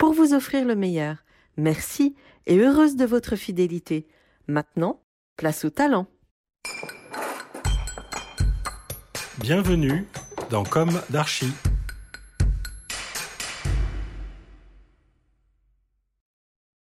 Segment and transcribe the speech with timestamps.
[0.00, 1.18] pour vous offrir le meilleur.
[1.58, 2.16] Merci
[2.46, 4.08] et heureuse de votre fidélité.
[4.48, 5.02] Maintenant,
[5.36, 6.06] place au talent.
[9.38, 10.06] Bienvenue
[10.48, 11.52] dans Comme d'Archie.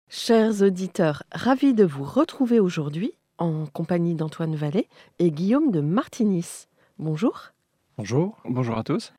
[0.08, 6.68] Chers auditeurs, ravis de vous retrouver aujourd'hui en compagnie d'Antoine Vallée et Guillaume de Martinis.
[7.00, 7.50] Bonjour.
[7.98, 8.38] Bonjour.
[8.44, 9.12] Bonjour à tous.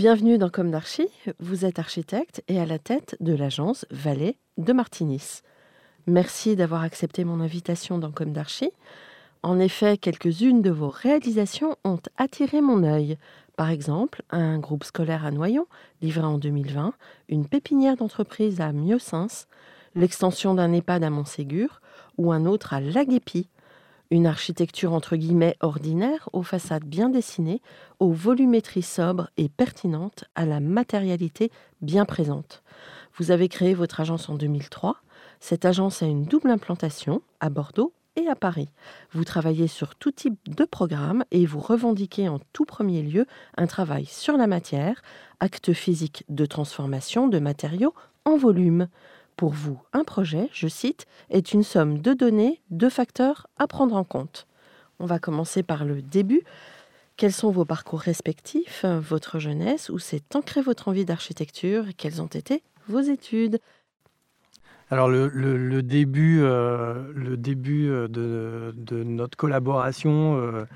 [0.00, 1.10] Bienvenue dans Comme d'Archie.
[1.40, 5.42] Vous êtes architecte et à la tête de l'agence Vallée de Martinis.
[6.06, 8.70] Merci d'avoir accepté mon invitation dans Comme d'Archie.
[9.42, 13.18] En effet, quelques-unes de vos réalisations ont attiré mon œil.
[13.56, 15.66] Par exemple, un groupe scolaire à Noyon,
[16.00, 16.94] livré en 2020,
[17.28, 19.44] une pépinière d'entreprise à Mieuxins,
[19.94, 21.82] l'extension d'un EHPAD à Montségur
[22.16, 23.50] ou un autre à Laguépi.
[24.12, 27.62] Une architecture entre guillemets ordinaire, aux façades bien dessinées,
[28.00, 32.64] aux volumétries sobres et pertinentes, à la matérialité bien présente.
[33.16, 34.96] Vous avez créé votre agence en 2003.
[35.38, 38.68] Cette agence a une double implantation à Bordeaux et à Paris.
[39.12, 43.68] Vous travaillez sur tout type de programme et vous revendiquez en tout premier lieu un
[43.68, 45.02] travail sur la matière,
[45.38, 47.94] acte physique de transformation de matériaux
[48.24, 48.88] en volume.
[49.40, 53.96] Pour vous, un projet, je cite, est une somme de données, de facteurs à prendre
[53.96, 54.46] en compte.
[54.98, 56.42] On va commencer par le début.
[57.16, 62.20] Quels sont vos parcours respectifs, votre jeunesse, où s'est ancrée votre envie d'architecture et quelles
[62.20, 63.60] ont été vos études?
[64.90, 68.74] Alors le, début, euh, le début euh, de,
[69.04, 70.66] notre collaboration euh,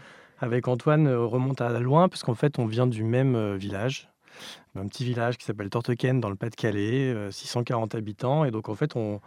[0.41, 4.08] avec Antoine remonte à loin, puisqu'en fait on vient du même village,
[4.77, 8.45] un petit village qui s'appelle Tortequenne dans le Pas-de-Calais, 640 habitants.
[8.45, 9.20] Et donc, en fait, on,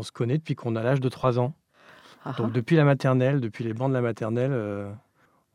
[0.00, 1.54] se connaît depuis qu'on a l'âge de 3 ans.
[2.24, 2.54] Ah donc, ah.
[2.54, 4.52] depuis la maternelle, depuis les bancs de la maternelle,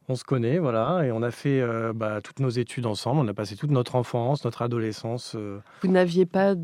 [0.10, 3.20] on se connaît, voilà, et on a fait euh, bah, toutes nos études ensemble.
[3.20, 5.36] On a passé toute notre enfance, notre adolescence.
[5.36, 5.60] Euh.
[5.82, 6.56] Vous n'aviez pas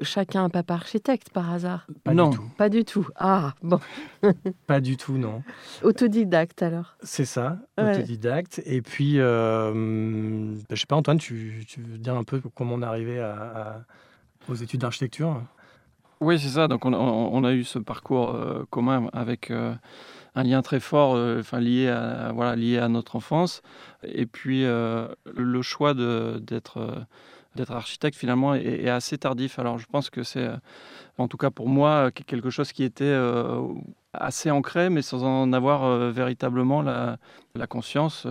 [0.00, 1.86] chacun un papa architecte par hasard?
[2.04, 2.50] Pas non, du tout.
[2.56, 3.06] pas du tout.
[3.16, 3.80] Ah bon.
[4.66, 5.42] pas du tout, non.
[5.82, 6.96] Autodidacte alors.
[7.02, 8.62] C'est ça, autodidacte.
[8.64, 12.82] Et puis, euh, bah, je sais pas, Antoine, tu, veux dire un peu comment on
[12.82, 13.84] est arrivé à,
[14.48, 15.42] aux études d'architecture?
[16.20, 16.66] Oui, c'est ça.
[16.66, 18.34] Donc, on, a eu ce parcours
[18.70, 19.52] commun avec
[20.36, 23.62] un lien très fort, euh, enfin lié à voilà lié à notre enfance.
[24.04, 27.00] Et puis euh, le choix d'être euh,
[27.56, 29.58] d'être architecte finalement est, assez tardif.
[29.58, 30.46] Alors je pense que c'est,
[31.16, 33.16] en tout cas pour moi, quelque chose qui était
[34.12, 38.26] assez ancré, mais sans en avoir véritablement la conscience.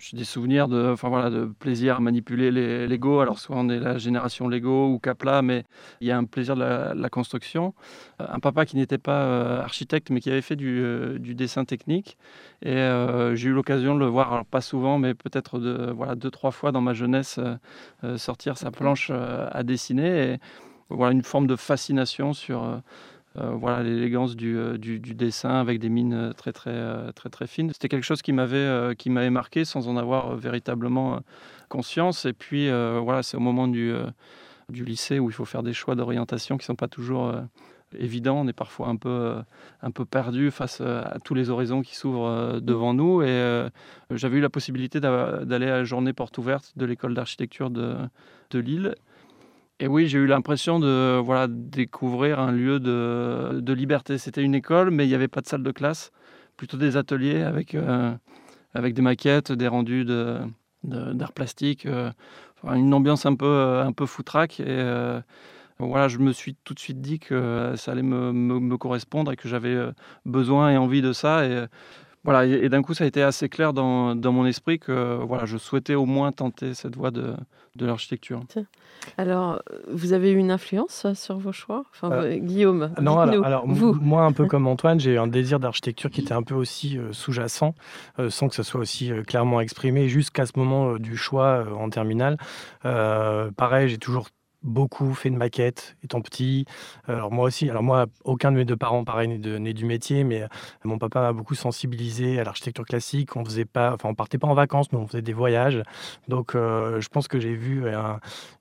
[0.00, 3.20] J'ai des souvenirs de, enfin voilà, de plaisir à manipuler les Lego.
[3.20, 5.64] Alors soit on est la génération Lego ou Capla, mais
[6.00, 7.74] il y a un plaisir de la, construction.
[8.20, 11.66] Euh, un papa qui n'était pas euh, architecte, mais qui avait fait du, euh, dessin
[11.66, 12.16] technique.
[12.62, 12.76] Et
[13.34, 16.50] j'ai eu l'occasion de le voir, alors pas souvent, mais peut-être de, voilà, deux trois
[16.50, 17.40] fois dans ma jeunesse
[18.16, 20.32] sortir sa planche à dessiner.
[20.32, 20.38] Et
[20.90, 22.82] voilà une forme de fascination sur
[23.36, 27.70] voilà l'élégance euh, du, dessin avec des mines euh, très très très très, fines.
[27.72, 31.20] C'était quelque chose qui m'avait qui m'avait marqué sans en avoir véritablement
[31.68, 32.24] conscience.
[32.24, 33.94] Et puis voilà, c'est au moment du,
[34.70, 37.32] lycée où il faut faire des choix d'orientation qui sont pas toujours
[37.98, 38.40] évidents.
[38.40, 39.36] On est parfois un peu,
[39.82, 43.22] un peu perdu face à tous les horizons qui s'ouvrent devant nous.
[43.22, 43.68] Et
[44.10, 47.94] j'avais eu la possibilité d'aller à la journée porte ouverte de l'école d'architecture de,
[48.50, 48.94] de Lille.
[49.82, 54.18] Et oui, j'ai eu l'impression de voilà, découvrir un lieu de, de liberté.
[54.18, 56.12] C'était une école, mais il n'y avait pas de salle de classe,
[56.58, 58.12] plutôt des ateliers avec, euh,
[58.74, 60.04] avec des maquettes, des rendus
[60.84, 62.10] d'art plastique, euh,
[62.64, 64.60] une ambiance un peu, euh, un peu foutraque.
[64.60, 64.84] Et
[65.78, 69.36] voilà, je me suis tout de suite dit que ça allait me, me, correspondre et
[69.36, 69.78] que j'avais
[70.26, 71.42] besoin et envie de ça.
[72.24, 75.46] Voilà, et, d'un coup, ça a été assez clair dans, dans, mon esprit que voilà,
[75.46, 77.34] je souhaitais au moins tenter cette voie de,
[77.76, 78.42] de l'architecture.
[79.16, 81.84] Alors, vous avez eu une influence sur vos choix?
[81.92, 83.94] Enfin, euh, Guillaume Non, alors, vous.
[83.94, 86.98] moi, un peu comme Antoine, j'ai eu un désir d'architecture qui était un peu aussi
[86.98, 87.74] euh, sous-jacent,
[88.18, 92.36] euh, sans que ce soit aussi clairement exprimé, jusqu'à ce moment du choix en terminale.
[92.82, 94.28] pareil, j'ai toujours
[94.62, 96.64] beaucoup fait de maquettes étant petit.
[97.06, 100.44] Alors moi aussi, alors moi, aucun de mes deux parents, pareil, n'est du métier, mais
[100.84, 103.36] mon papa m'a beaucoup sensibilisé à l'architecture classique.
[103.36, 105.82] On faisait pas, enfin, on partait pas en vacances, mais on faisait des voyages.
[106.28, 107.84] Donc, je pense que j'ai vu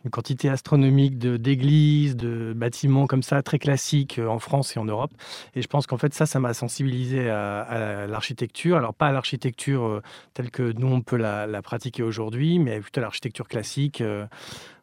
[0.06, 5.12] une quantité astronomique d'églises, de, bâtiments comme ça, très classiques en France et en Europe.
[5.56, 8.78] Et je pense qu'en fait, ça, ça m'a sensibilisé à, l'architecture.
[8.78, 10.02] Alors, pas à l'architecture
[10.34, 14.04] telle que nous, on peut la, la pratiquer aujourd'hui, mais plutôt à l'architecture classique.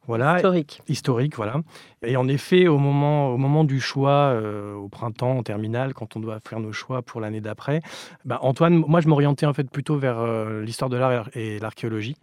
[0.07, 0.83] Voilà, historique.
[0.89, 1.61] Historique, voilà.
[2.03, 6.17] Et en effet, au moment, au moment du choix, euh, au printemps, en terminale, quand
[6.17, 7.81] on doit faire nos choix pour l'année d'après,
[8.25, 12.17] bah, Antoine, moi je m'orientais en fait plutôt vers euh, l'histoire de l'art et l'archéologie.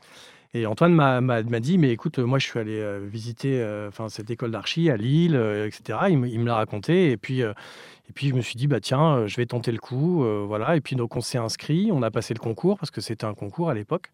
[0.55, 4.51] Et Antoine m'a dit, mais écoute, moi je suis allé euh, visiter enfin cette école
[4.51, 5.35] d'archi à Lille,
[5.65, 5.99] etc.
[6.09, 7.11] Il, me l'a raconté.
[7.11, 10.23] Et puis, et puis je me suis dit, bah tiens, je vais tenter le coup.
[10.45, 10.75] voilà.
[10.75, 13.33] Et puis donc on s'est inscrit, on a passé le concours, parce que c'était un
[13.33, 14.11] concours à l'époque.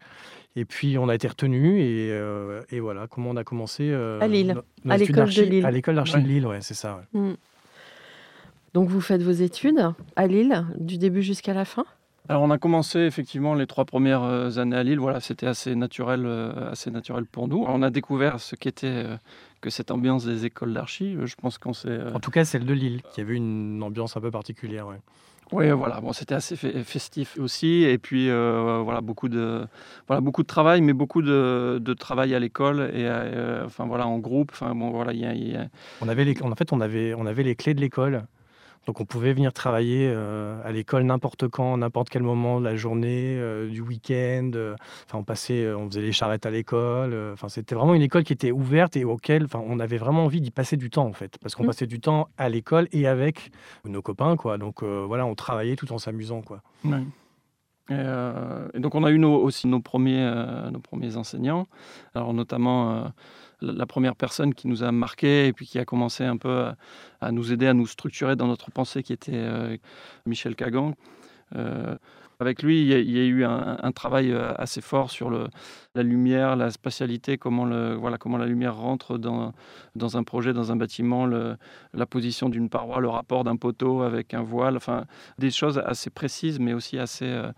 [0.56, 4.20] Et puis on a été retenu et, euh, et, voilà comment on a commencé euh,
[4.20, 5.64] à Lille, à l'école de Lille.
[5.64, 7.02] À l'école d'archi de Lille, ouais, c'est ça.
[7.12, 7.34] Mm.
[8.74, 11.84] Donc vous faites vos études à Lille du début jusqu'à la fin?
[12.30, 15.00] Alors on a commencé effectivement les trois premières euh, années à Lille.
[15.00, 16.26] Voilà, c'était assez naturel,
[16.70, 17.64] assez naturel pour nous.
[17.66, 19.04] On a découvert ce qu'était
[19.60, 21.16] que cette ambiance des écoles d'archi.
[21.22, 21.98] Je pense qu'on s'est.
[22.14, 24.86] En tout cas, celle de Lille, qui avait une ambiance un peu particulière.
[24.86, 25.00] Ouais.
[25.52, 26.00] Oui, voilà.
[26.00, 29.66] Bon, c'était assez festif aussi, et puis euh, voilà beaucoup de
[30.06, 34.06] voilà beaucoup de travail, mais beaucoup de, de travail à l'école et euh, enfin voilà
[34.06, 34.50] en groupe.
[34.52, 35.12] Enfin bon voilà,
[36.00, 38.22] On avait les, en fait on avait on avait les clés de l'école.
[38.86, 42.76] Donc on pouvait venir travailler euh, à l'école n'importe quand, n'importe quel moment de la
[42.76, 44.50] journée, euh, du week-end.
[44.54, 44.74] Euh,
[45.06, 47.14] enfin, on passait, on faisait les charrettes à l'école.
[47.32, 50.40] Enfin, c'était vraiment une école qui était ouverte et auquel, enfin, on avait vraiment envie
[50.40, 51.68] d'y passer du temps en fait, parce qu'on mmh.
[51.68, 53.50] passait du temps à l'école et avec
[53.84, 54.56] nos copains, quoi.
[54.56, 56.62] Donc voilà, on travaillait tout en s'amusant, quoi.
[57.90, 61.66] Et, donc on a eu aussi nos premiers, nos premiers enseignants,
[62.14, 63.12] alors notamment
[63.60, 66.66] la première personne qui nous a marqué et puis qui a commencé un peu
[67.20, 69.76] à, nous aider à nous structurer dans notre pensée, qui était euh,
[70.26, 70.94] Michel Cagan.
[71.56, 71.96] Euh,
[72.40, 76.70] avec lui, il y a, eu un, travail euh, assez fort sur la lumière, la
[76.70, 79.52] spatialité, comment, la lumière rentre dans,
[80.16, 84.42] un projet, dans un bâtiment, la position d'une paroi, le rapport d'un poteau avec un
[84.42, 85.04] voile, enfin
[85.38, 87.52] des choses assez précises mais aussi assez, euh,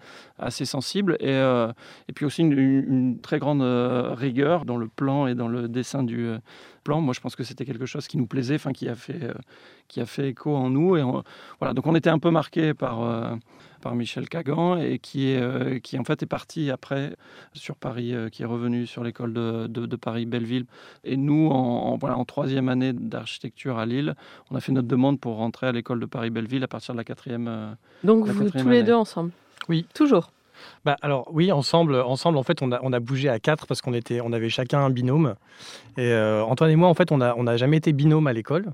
[0.51, 1.17] sensibles.
[1.23, 1.73] Euh,
[2.09, 6.29] et puis aussi une, très grande rigueur dans le plan et dans le dessin du
[6.83, 7.01] plan.
[7.01, 9.33] Moi, je pense que c'était quelque chose qui nous plaisait, enfin qui a fait,
[9.89, 10.97] qui a fait écho en nous.
[10.97, 11.03] Et
[11.59, 13.39] voilà, donc on était un peu marqué par
[13.83, 17.15] par Michel Cagan et qui, est, euh, qui en fait est parti après
[17.53, 20.65] sur Paris, euh, qui est revenu sur l'école de, de, Paris-Belleville.
[21.05, 24.15] Et nous, en, voilà, en troisième année d'architecture à Lille,
[24.51, 27.05] on a fait notre demande pour rentrer à l'école de Paris-Belleville à partir de la
[27.05, 27.49] quatrième.
[27.49, 27.73] Euh,
[28.05, 29.33] Donc vous tous les deux ensemble?
[29.69, 29.85] Oui.
[29.93, 30.31] Toujours?
[30.85, 33.81] Bah alors oui, ensemble, ensemble en fait, on a, on a bougé à quatre parce
[33.81, 35.35] qu'on était, on avait chacun un binôme.
[35.97, 38.73] Et Antoine et moi, en fait, on n'a on a jamais été binôme à l'école.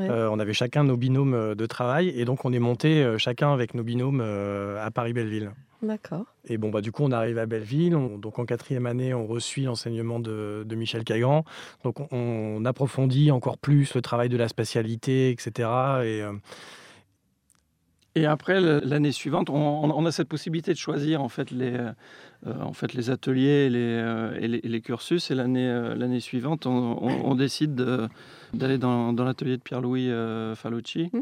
[0.00, 3.18] Euh, on avait chacun nos binômes euh, de travail et donc on est monté euh,
[3.18, 5.50] chacun avec nos binômes à Paris-Belleville.
[5.80, 6.24] D'accord.
[6.48, 7.92] Et bon, bah, du coup, on arrive à Belleville.
[7.92, 11.44] donc, en quatrième année, on reçut l'enseignement de, Michel Cagan.
[11.84, 15.68] Donc, on, approfondit encore plus le travail de la spatialité, etc.
[16.02, 16.22] Et,
[18.18, 21.76] et après, l'année suivante, on, a cette possibilité de choisir en fait les,
[22.94, 25.30] les ateliers et les, cursus.
[25.30, 28.08] Et l'année suivante, on, décide de
[28.54, 31.18] d'aller dans, l'atelier de Pierre-Louis euh, Falucci, mmh.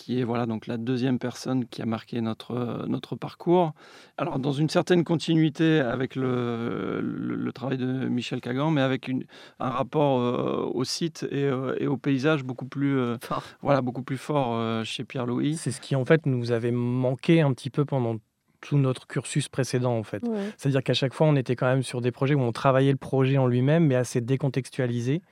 [0.00, 3.72] Qui est voilà, donc la deuxième personne qui a marqué notre, notre parcours.
[4.16, 9.24] Alors, dans une certaine continuité avec le, le, travail de Michel Cagan, mais avec une,
[9.58, 13.44] un rapport euh, au site et, euh, et, au paysage beaucoup plus, fort.
[13.60, 15.56] Voilà, beaucoup plus fort chez Pierre-Louis.
[15.56, 18.16] C'est ce qui, en fait, nous avait manqué un petit peu pendant
[18.62, 20.22] tout notre cursus précédent en fait.
[20.58, 22.98] C'est-à-dire qu'à chaque fois on était quand même sur des projets où on travaillait le
[22.98, 25.22] projet en lui-même mais assez décontextualisé.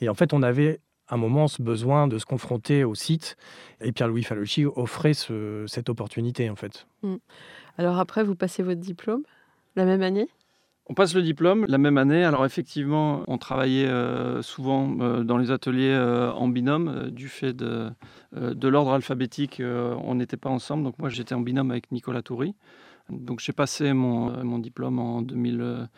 [0.00, 3.36] Et en fait on avait un moment ce besoin de se confronter au site
[3.80, 6.86] et Pierre-Louis Falucci offrait cette opportunité en fait.
[7.02, 7.16] Mm.
[7.78, 9.22] Alors après vous passez votre diplôme
[9.76, 10.28] la même année?
[10.86, 12.24] On passe le diplôme la même année.
[12.24, 17.54] Alors effectivement, on travaillait euh, souvent euh, dans les ateliers euh, en binôme du fait
[17.54, 17.90] de,
[18.34, 19.62] de l'ordre alphabétique.
[19.64, 20.84] on n'était pas ensemble.
[20.84, 22.54] Donc moi, j'étais en binôme avec Nicolas Toury.
[23.08, 25.88] Donc j'ai passé mon, mon, diplôme en 2000.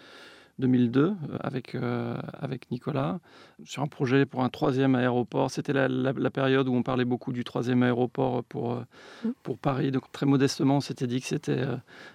[0.58, 3.18] 2002 euh, avec, euh, avec Nicolas
[3.64, 5.50] sur un projet pour un troisième aéroport.
[5.50, 8.80] C'était la, période où on parlait beaucoup du troisième aéroport pour, euh,
[9.24, 9.28] mmh.
[9.42, 9.90] pour Paris.
[9.90, 11.64] Donc très modestement, on s'était dit que c'était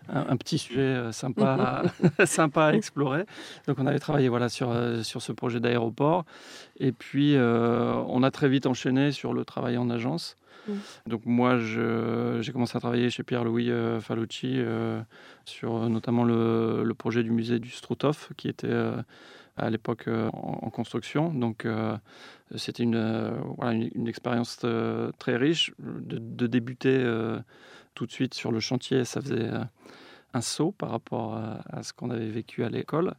[0.10, 1.83] un, petit sujet sympa,
[2.17, 3.25] à, sympa à explorer.
[3.67, 6.25] Donc on avait travaillé voilà, sur, sur ce projet d'aéroport.
[6.79, 10.36] Et puis on a très vite enchaîné sur le travail en agence.
[10.67, 10.74] Mmh.
[11.08, 15.01] Donc moi, j'ai commencé à travailler chez Pierre-Louis euh, Falucci euh,
[15.46, 18.74] sur euh, notamment le, projet du musée du Struthof, qui était
[19.58, 21.34] à l'époque en, construction.
[21.34, 21.65] Donc
[22.55, 24.60] c'était une, expérience
[25.17, 27.03] très riche de, débuter
[27.96, 29.03] tout de suite sur le chantier.
[29.03, 29.50] Ça faisait
[30.34, 33.15] un saut par rapport à ce qu'on avait vécu à l'école.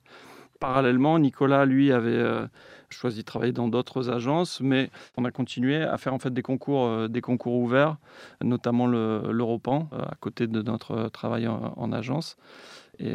[0.63, 2.47] Parallèlement, Nicolas, lui, avait euh,
[2.89, 6.43] choisi de travailler dans d'autres agences, mais on a continué à faire en fait des
[6.43, 7.97] concours, euh, des concours ouverts,
[8.45, 12.37] notamment l'Europan, euh, à côté de notre travail en, agence.
[13.01, 13.15] Et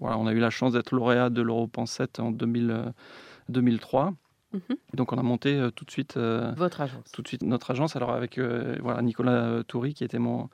[0.00, 4.14] voilà, on a eu la chance d'être lauréat de l'Europan 7 en 2003.
[4.54, 4.60] Mhm.
[4.94, 7.12] Donc on a monté tout de suite votre agence.
[7.12, 7.94] Tout de suite notre agence.
[7.96, 10.48] Alors avec voilà Nicolas Toury qui était mon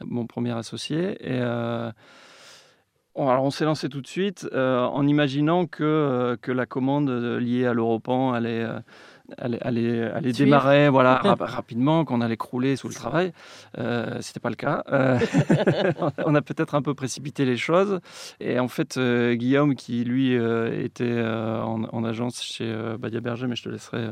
[0.00, 1.40] mon premier associé et
[3.16, 7.40] alors on s'est lancé tout de suite euh, en imaginant que, euh, la commande euh,
[7.40, 8.66] liée à l'Europan allait,
[9.36, 13.32] allait, allait, allait démarrer voilà, rapidement, qu'on allait crouler sous le travail.
[13.78, 14.84] Euh, Ce n'était pas le cas.
[14.90, 15.18] Euh,
[16.24, 18.00] on a peut-être un peu précipité les choses.
[18.40, 23.64] Et en fait, euh, Guillaume, qui lui était en, agence chez Badia Berger, mais je
[23.64, 24.08] te laisserai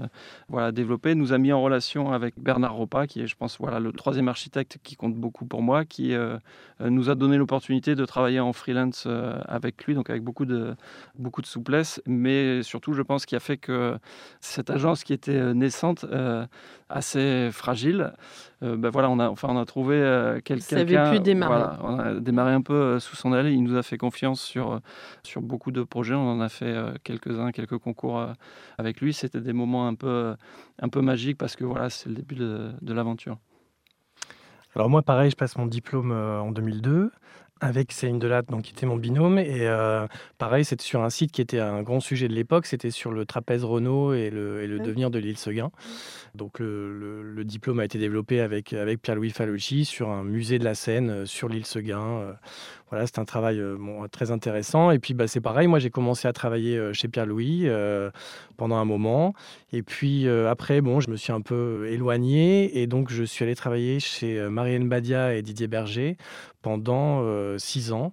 [0.49, 3.81] voilà, développer, nous a mis en relation avec Bernard Ropa, qui est, je pense, voilà,
[3.81, 6.15] le troisième architecte qui compte beaucoup pour moi, qui
[6.81, 9.07] nous a donné l'opportunité de travailler en freelance
[9.47, 10.75] avec lui, donc avec beaucoup de,
[11.19, 13.97] beaucoup de souplesse, mais surtout, je pense, qui a fait que
[14.41, 16.45] cette agence qui était euh, naissante, euh,
[16.89, 18.13] assez fragile.
[18.65, 19.97] Euh, ben voilà, on a, enfin, on a trouvé
[20.45, 20.85] quelqu'un.
[20.85, 21.77] qui avait pu démarrer.
[21.81, 23.47] on a démarré un peu sous son aile.
[23.47, 24.81] Il nous a fait confiance sur,
[25.23, 26.15] sur beaucoup de projets.
[26.15, 28.27] On en a fait quelques-uns, quelques concours
[28.79, 29.13] avec lui.
[29.13, 30.35] C'était des moments un peu,
[30.81, 33.39] un peu magiques parce que voilà, c'est le début de, de l'aventure.
[34.75, 37.13] Alors moi, pareil, je passe mon diplôme en 2002
[37.61, 39.39] avec Céline Delatte, donc, qui était mon binôme.
[39.39, 40.07] Et euh,
[40.39, 42.67] pareil, c'était sur un site qui était un grand sujet de l'époque.
[42.67, 45.71] C'était sur le trapèze Renault et le, et le devenir de l'île Seguin.
[46.35, 50.65] Donc le, le, diplôme a été développé avec, avec Pierre-Louis Falucci sur un musée de
[50.65, 52.37] la Seine euh, sur l'île Seguin.
[52.87, 54.91] Euh, voilà, c'est un travail bon, très intéressant.
[54.91, 57.69] Et puis bah, c'est pareil, moi j'ai commencé à travailler chez Pierre-Louis
[58.57, 59.35] pendant un moment.
[59.73, 64.01] Et puis après, je me suis un peu éloigné et donc je suis allé travailler
[64.01, 66.17] chez Marianne Badia et Didier Berger
[66.67, 68.13] pendant euh, six ans.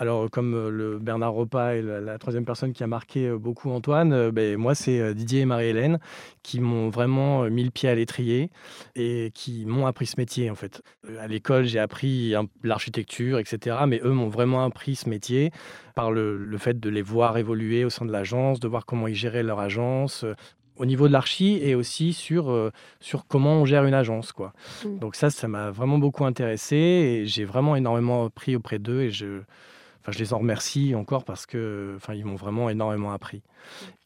[0.00, 3.70] Alors, comme euh, le Bernard Ropa est la, troisième personne qui a marqué euh, beaucoup
[3.70, 5.98] Antoine, ben, moi, c'est Didier et Marie-Hélène
[6.42, 8.50] qui m'ont vraiment mis le pied à l'étrier
[8.96, 10.82] et qui m'ont appris ce métier, en fait.
[11.20, 13.76] À l'école, j'ai appris l'architecture, etc.
[13.86, 15.52] Mais eux m'ont vraiment appris ce métier
[15.94, 19.06] par le, le, fait de les voir évoluer au sein de l'agence, de voir comment
[19.06, 20.24] ils géraient leur agence,
[20.80, 24.32] au niveau de l'archi et aussi sur, euh, sur comment on gère une agence.
[24.32, 24.54] Quoi.
[24.84, 24.98] Mm.
[24.98, 29.10] Donc ça, ça m'a vraiment beaucoup intéressé et j'ai vraiment énormément appris auprès d'eux et
[29.10, 29.42] je,
[30.00, 33.42] Enfin, je les en remercie encore parce que, enfin, ils m'ont vraiment énormément appris.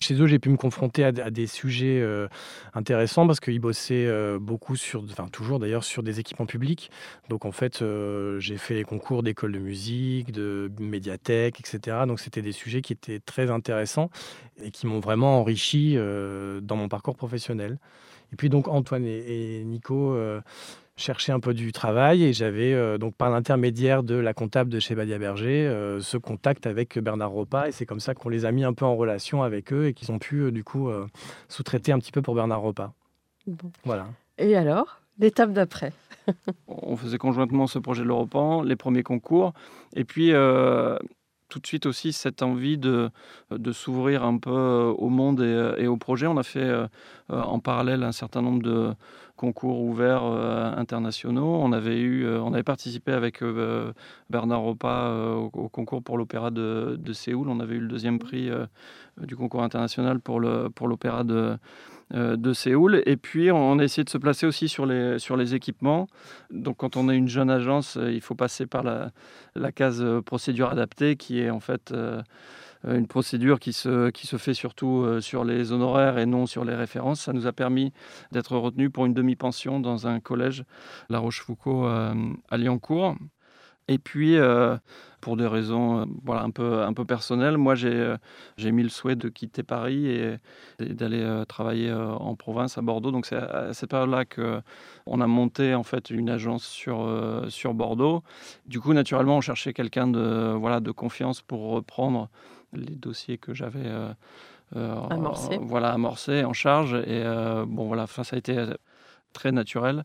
[0.00, 2.26] Chez eux, j'ai pu me confronter à, des sujets euh,
[2.74, 6.90] intéressants parce qu'ils bossaient euh, beaucoup sur, enfin, toujours d'ailleurs sur des équipements publics.
[7.28, 11.98] Donc, en fait, euh, j'ai fait les concours d'école de musique, de médiathèque, etc.
[12.08, 14.10] Donc, c'était des sujets qui étaient très intéressants
[14.62, 17.78] et qui m'ont vraiment enrichi dans mon parcours professionnel.
[18.32, 20.16] Et puis, donc, Antoine et, et Nico
[20.96, 24.78] chercher un peu du travail et j'avais euh, donc par l'intermédiaire de la comptable de
[24.78, 28.44] chez Badia Berger euh, ce contact avec Bernard Ropa et c'est comme ça qu'on les
[28.44, 30.90] a mis un peu en relation avec eux et qu'ils ont pu euh, du coup
[31.48, 32.92] sous-traiter un petit peu pour Bernard Ropa.
[33.84, 34.06] Voilà.
[34.38, 35.92] Et alors, l'étape d'après?
[36.68, 39.52] On faisait conjointement ce projet de l'Europan, les premiers concours
[39.94, 40.32] et puis
[41.54, 43.10] tout de suite aussi cette envie de,
[43.52, 44.50] de s'ouvrir un peu
[44.98, 46.26] au monde et, et, au projet.
[46.26, 46.72] On a fait
[47.28, 48.92] en parallèle un certain nombre de,
[49.36, 51.58] concours ouverts euh, internationaux.
[51.60, 53.92] On avait, eu, euh, on avait participé avec euh,
[54.30, 55.10] Bernard Ropa
[55.52, 57.48] au, concours pour l'opéra de, Séoul.
[57.48, 58.50] On avait eu le deuxième prix
[59.18, 61.56] du concours international pour l'opéra pour de,
[62.14, 63.02] de Séoul.
[63.06, 66.06] Et puis, on a essayé de se placer aussi sur les, sur les équipements.
[66.50, 71.16] Donc, quand on est une jeune agence, il faut passer par la, case procédure adaptée
[71.16, 71.92] qui est en fait
[72.86, 76.46] euh, une procédure qui se, qui se fait surtout euh, sur les honoraires et non
[76.46, 77.22] sur les références.
[77.22, 77.92] Ça nous a permis
[78.32, 80.64] d'être retenus pour une demi-pension dans un collège,
[81.08, 82.14] La Rochefoucauld euh,
[82.50, 83.16] à Liancourt.
[83.88, 84.36] Et puis,
[85.20, 88.14] pour des raisons voilà, un, peu, un peu personnelles, moi j'ai
[88.56, 90.38] j'ai mis le souhait de quitter Paris et,
[90.80, 93.10] d'aller travailler en province, à Bordeaux.
[93.10, 98.22] Donc c'est à cette période-là qu'on a monté en fait une agence sur, sur Bordeaux.
[98.66, 102.30] Du coup, naturellement, on cherchait quelqu'un de, voilà, de confiance pour reprendre
[102.76, 104.12] les dossiers que j'avais euh,
[104.76, 105.58] euh, amorcés.
[105.60, 106.94] voilà, amorcés, en charge.
[106.94, 108.64] Et euh, bon, voilà, ça a été
[109.34, 110.04] très naturel.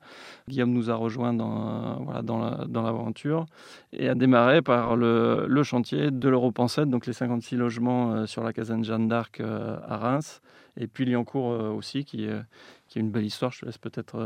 [0.50, 3.46] Guillaume nous a rejoints dans, voilà, dans l'aventure
[3.94, 8.44] et a démarré par le, le chantier de l'Europan 7, donc les 56 logements sur
[8.44, 10.42] la caserne Jeanne d'Arc à Reims,
[10.76, 12.28] et puis Liancourt aussi, qui,
[12.88, 13.52] qui est une belle histoire.
[13.52, 14.18] Je te laisse peut-être.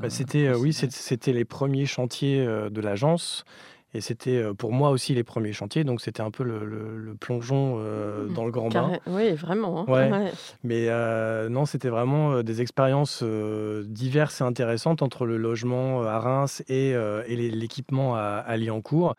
[0.00, 3.44] Bah, c'était, oui, c'était les premiers chantiers de l'agence.
[3.92, 8.26] Et c'était pour moi aussi les premiers chantiers, donc c'était un peu le, plongeon euh,
[8.26, 8.34] mmh.
[8.34, 8.92] dans le grand bain.
[9.06, 9.80] Oui, vraiment.
[9.80, 10.10] Hein.
[10.10, 10.32] Ouais.
[10.62, 16.62] Mais euh, non, c'était vraiment des expériences diverses et intéressantes entre le logement à Reims
[16.68, 19.16] et, et l'équipement à, à Liancourt.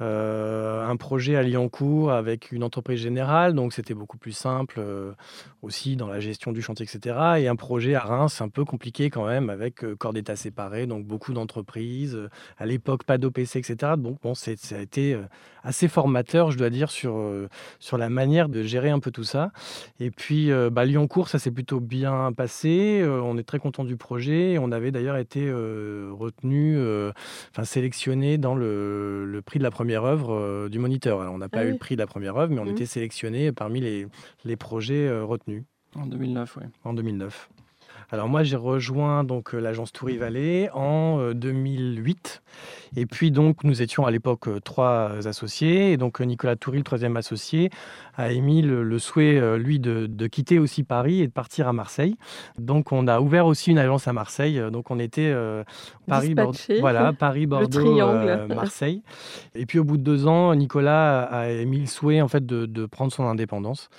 [0.00, 4.80] un projet à Liancourt avec une entreprise générale, donc c'était beaucoup plus simple
[5.60, 7.16] aussi dans la gestion du chantier, etc.
[7.38, 11.04] Et un projet à Reims un peu compliqué quand même, avec corps d'état séparés, donc
[11.04, 12.18] beaucoup d'entreprises.
[12.56, 13.92] à l'époque, pas d'OPC, etc.
[13.98, 15.18] Bon, bon, ça a été
[15.62, 17.14] assez formateur, je dois dire, sur,
[17.78, 19.50] sur la manière de gérer un peu tout ça.
[20.00, 23.04] Et puis, bah, Lyon-Cours, ça s'est plutôt bien passé.
[23.06, 24.58] on est très content du projet.
[24.58, 26.78] On avait d'ailleurs été retenu,
[27.50, 31.20] enfin sélectionné dans le, prix de la première œuvre du moniteur.
[31.20, 32.70] Alors, on n'a pas ah eu le prix de la première œuvre, mais on mmh.
[32.70, 34.06] était sélectionné parmi les,
[34.44, 35.64] les projets retenus.
[35.96, 36.66] En 2009, oui.
[36.84, 37.48] En 2009.
[38.10, 42.42] Alors moi, j'ai rejoint donc euh, l'agence Toury Vallée en 2008.
[42.42, 45.92] Euh, et puis donc, nous étions à l'époque euh, trois associés.
[45.92, 47.70] Et donc Nicolas Toury, le troisième associé,
[48.16, 52.16] a émis le, souhait, lui, de, quitter aussi Paris et de partir à Marseille.
[52.58, 54.60] Donc on a ouvert aussi une agence à Marseille.
[54.70, 55.34] Donc on était
[56.06, 57.96] Paris, Bordeaux, voilà, Paris, Bordeaux,
[58.54, 59.02] Marseille.
[59.54, 62.66] Et puis au bout de deux ans, Nicolas a émis le souhait en fait de,
[62.66, 63.90] de prendre son indépendance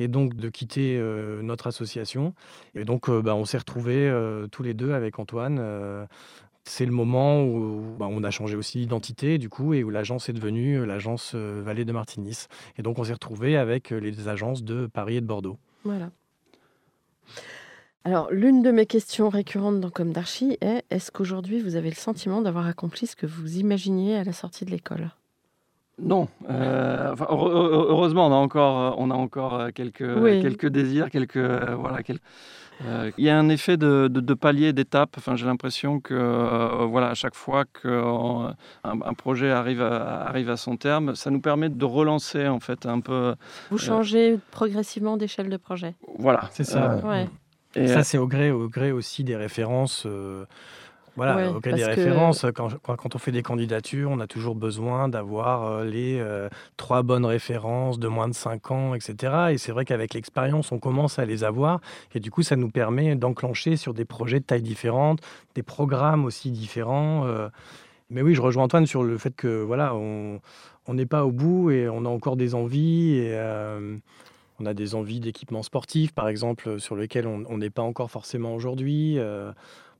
[0.00, 1.00] et donc de quitter
[1.42, 2.34] notre association.
[2.74, 4.12] Et donc bah, on s'est retrouvés
[4.50, 6.08] tous les deux avec Antoine.
[6.64, 10.28] C'est le moment où bah, on a changé aussi d'identité, du coup, et où l'agence
[10.28, 12.46] est devenue l'agence Vallée de Martinis.
[12.76, 15.58] Et donc, on s'est retrouvés avec les agences de Paris et de Bordeaux.
[15.84, 16.10] Voilà.
[18.04, 21.96] Alors, l'une de mes questions récurrentes dans Comme d'Archie est est-ce qu'aujourd'hui vous avez le
[21.96, 25.10] sentiment d'avoir accompli ce que vous imaginiez à la sortie de l'école?
[26.02, 26.28] Non.
[26.48, 32.22] heureusement, on a encore, on a encore quelques, quelques désirs, quelques, voilà, quelques,
[32.86, 35.16] euh, il y a un effet de, de, palier, d'étape.
[35.18, 38.54] Enfin, j'ai l'impression que, euh, voilà, à chaque fois qu'un
[38.84, 42.86] un projet arrive à, arrive à son terme, ça nous permet de relancer en fait
[42.86, 43.34] un peu.
[43.70, 45.94] Vous euh, changez progressivement d'échelle de projet.
[46.18, 47.00] Voilà, c'est ça.
[47.76, 50.06] Et ça, c'est au gré, au gré aussi des références.
[51.16, 52.46] Voilà, auquel des références.
[52.54, 57.02] Quand, quand, on fait des candidatures, on a toujours besoin d'avoir euh, les euh, trois
[57.02, 59.48] bonnes références de moins de 5 ans, etc.
[59.50, 61.80] Et c'est vrai qu'avec l'expérience, on commence à les avoir.
[62.14, 65.20] Et du coup, ça nous permet d'enclencher sur des projets de taille différente,
[65.54, 67.26] des programmes aussi différents.
[67.26, 67.48] Euh.
[68.10, 70.40] Mais oui, je rejoins Antoine sur le fait que voilà, on
[70.88, 73.18] n'est pas au bout et on a encore des envies.
[73.18, 73.38] Et,
[74.62, 78.54] on a des envies d'équipements sportifs, par exemple, sur lesquels on n'est pas encore forcément
[78.54, 79.18] aujourd'hui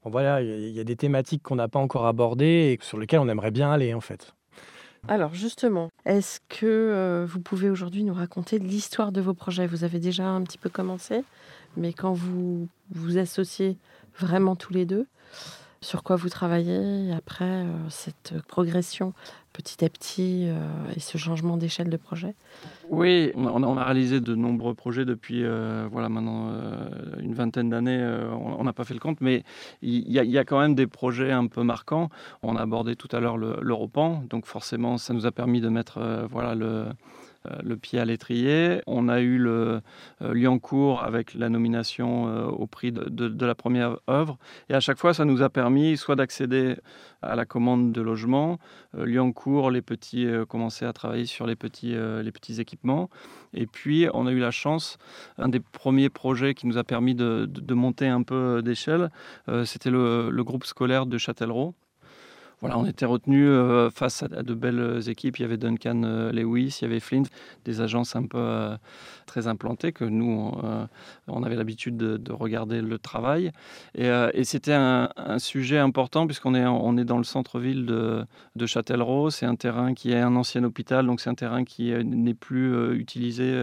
[0.05, 3.29] voilà, il y a des thématiques qu'on n'a pas encore abordées et sur lesquelles on
[3.29, 4.35] aimerait bien aller en fait.
[5.09, 9.67] Alors justement, est-ce que euh, vous pouvez aujourd'hui nous raconter l'histoire de vos projets?
[9.67, 11.25] Vous avez déjà un petit peu commencé,
[11.77, 13.79] mais quand vous vous associez
[14.19, 15.07] vraiment tous les deux,
[15.83, 19.15] sur quoi vous travaillez après euh, cette progression
[19.55, 20.59] petit à petit euh,
[20.95, 22.35] et ce changement d'échelle de projet?
[22.91, 26.53] Oui, on a, réalisé de nombreux projets depuis euh, voilà, maintenant
[27.19, 28.05] une vingtaine d'années.
[28.33, 29.43] on n'a pas fait le compte, mais
[29.81, 32.11] il y, a quand même des projets un peu marquants.
[32.43, 36.27] On a abordé tout à l'heure l'Europan, donc forcément ça nous a permis de mettre
[36.31, 36.87] voilà, le
[37.63, 38.83] le pied à l'étrier.
[38.87, 39.81] On a eu le
[40.23, 44.39] euh, Liancourt avec la nomination euh, au prix de, la première œuvre.
[44.69, 46.77] Et à chaque fois, ça nous a permis soit d'accéder
[47.23, 48.59] à la commande de logement.
[48.95, 53.11] Liancourt, les petits commençaient à travailler sur les petits, les petits équipements.
[53.53, 54.97] Et puis, on a eu la chance,
[55.37, 59.11] un des premiers projets qui nous a permis de, monter un peu d'échelle,
[59.65, 61.75] c'était le, le, groupe scolaire de Châtellerault
[62.61, 65.39] voilà, on était retenu euh, face à, de belles équipes.
[65.39, 67.23] Il y avait Duncan euh, Lewis, il y avait Flint,
[67.65, 68.77] des agences un peu euh,
[69.27, 70.53] très implantées que nous,
[71.29, 73.53] on avait l'habitude de, regarder le travail.
[73.95, 74.11] Et,
[74.45, 78.25] c'était un, sujet important puisqu'on est, on est dans le centre-ville de,
[78.57, 79.31] de Châtellerault.
[79.31, 82.95] C'est un terrain qui est un ancien hôpital, donc c'est un terrain qui n'est plus
[82.95, 83.57] utilisé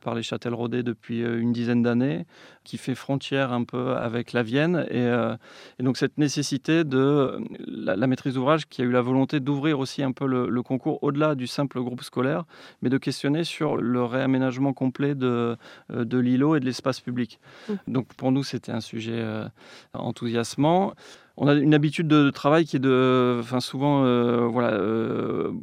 [0.00, 2.26] par les Châtelleraudais depuis une dizaine d'années,
[2.64, 4.86] qui fait frontière un peu avec la Vienne.
[4.90, 10.02] Et, donc cette nécessité de la maîtrise ouvrages qui a eu la volonté d'ouvrir aussi
[10.02, 12.44] un peu le, concours au-delà du simple groupe scolaire,
[12.82, 15.56] mais de questionner sur le réaménagement complet de,
[15.90, 17.40] euh, de l'îlot et de l'espace public.
[17.68, 17.74] Mmh.
[17.88, 19.46] Donc pour nous, c'était un sujet euh,
[19.92, 20.94] enthousiasmant.
[21.36, 24.78] On a une habitude de, travail qui est de, souvent, euh, voilà,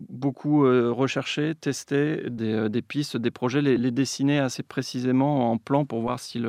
[0.10, 6.19] beaucoup rechercher, tester des, pistes, des projets, les, dessiner assez précisément en plan pour voir
[6.19, 6.41] si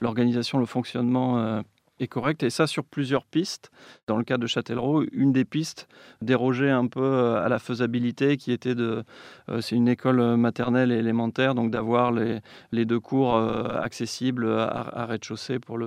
[0.00, 1.62] l'organisation, le, fonctionnement
[2.00, 3.70] est correcte, et ça sur plusieurs pistes.
[4.06, 5.88] Dans le cas de Châtellerault, une des pistes
[6.22, 9.04] dérogeait un peu euh, à la faisabilité qui était de...
[9.48, 12.40] Euh, c'est une école maternelle et élémentaire, donc d'avoir les,
[12.72, 15.78] les, deux cours euh, accessibles à, rez-de-chaussée pour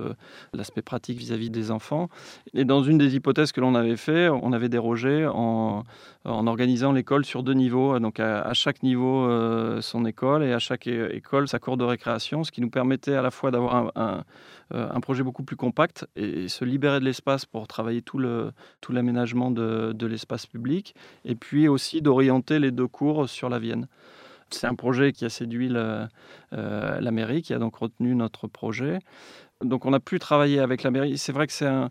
[0.54, 2.10] l'aspect pratique vis-à-vis des enfants.
[2.54, 5.84] Et dans une des hypothèses que l'on avait fait, on avait dérogé en,
[6.26, 9.30] en organisant l'école sur deux niveaux, donc à, chaque niveau
[9.82, 13.22] son école et à chaque école sa cour de récréation, ce qui nous permettait à
[13.22, 14.22] la fois d'avoir un euh,
[14.72, 19.94] un projet beaucoup plus compact et, se libérer de l'espace pour travailler tout l'aménagement de,
[19.94, 23.88] de l'espace public et puis aussi d'orienter les deux cours sur la Vienne.
[24.52, 26.08] C'est un projet qui a séduit euh,
[26.52, 29.00] la mairie, qui a donc retenu notre projet.
[29.64, 31.18] Donc on a pu travailler avec la mairie.
[31.18, 31.90] C'est vrai que c'est un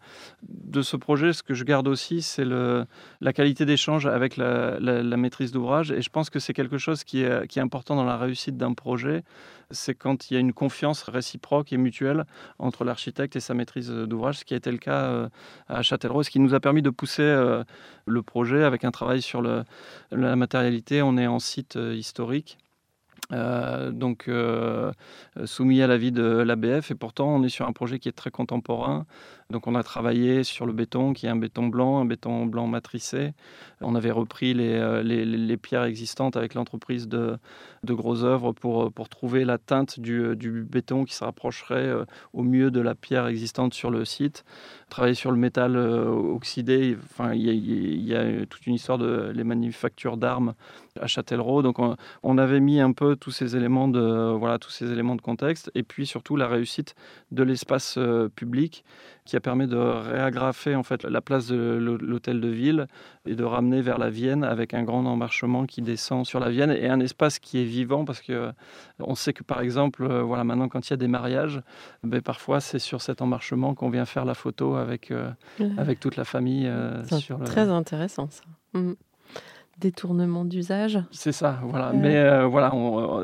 [0.48, 4.78] de ce projet, ce que je garde aussi, c'est la qualité d'échange avec la,
[5.18, 5.92] maîtrise d'ouvrage.
[5.92, 9.22] Et je pense que c'est quelque chose qui est, important dans la réussite d'un projet.
[9.70, 12.24] C'est quand il y a une confiance réciproque et mutuelle
[12.58, 15.28] entre l'architecte et sa maîtrise d'ouvrage, ce qui a été le cas euh,
[15.68, 17.64] à Châtellerault, ce qui nous a permis de pousser euh,
[18.06, 21.02] le projet avec un travail sur la matérialité.
[21.02, 22.56] On est en site euh, historique.
[23.32, 24.90] Euh, donc euh,
[25.44, 28.30] soumis à l'avis de l'ABF et pourtant on est sur un projet qui est très
[28.30, 29.04] contemporain
[29.50, 32.66] donc on a travaillé sur le béton, qui est un béton blanc, un béton blanc
[32.66, 33.32] matricé.
[33.80, 37.38] On avait repris les, euh, pierres existantes avec l'entreprise de,
[37.82, 41.90] de Gros œuvres pour, euh, trouver la teinte du, euh, béton qui se rapprocherait
[42.34, 44.44] au mieux de la pierre existante sur le site.
[44.90, 50.18] Travailler sur le métal oxydé, enfin, il y, a toute une histoire de les manufactures
[50.18, 50.54] d'armes
[51.00, 51.62] à Châtellerault.
[51.62, 55.16] Donc on, on, avait mis un peu tous ces éléments de, voilà, tous ces éléments
[55.16, 56.94] de contexte et puis surtout la réussite
[57.32, 57.98] de l'espace
[58.34, 58.84] public
[59.28, 62.86] qui a permis de réagrafer en fait la place de l'hôtel de ville
[63.26, 66.70] et de ramener vers la Vienne avec un grand emmarchement qui descend sur la Vienne
[66.70, 68.52] et un espace qui est vivant parce que
[68.98, 71.60] on sait que par exemple euh, voilà maintenant quand il y a des mariages
[72.04, 75.30] ben, parfois c'est sur cet emmarchement qu'on vient faire la photo avec euh,
[75.76, 78.92] avec toute la famille euh, sur très intéressant ça mmh.
[79.78, 80.98] Détournement d'usage.
[81.10, 81.92] C'est ça, voilà.
[81.92, 82.72] Mais voilà,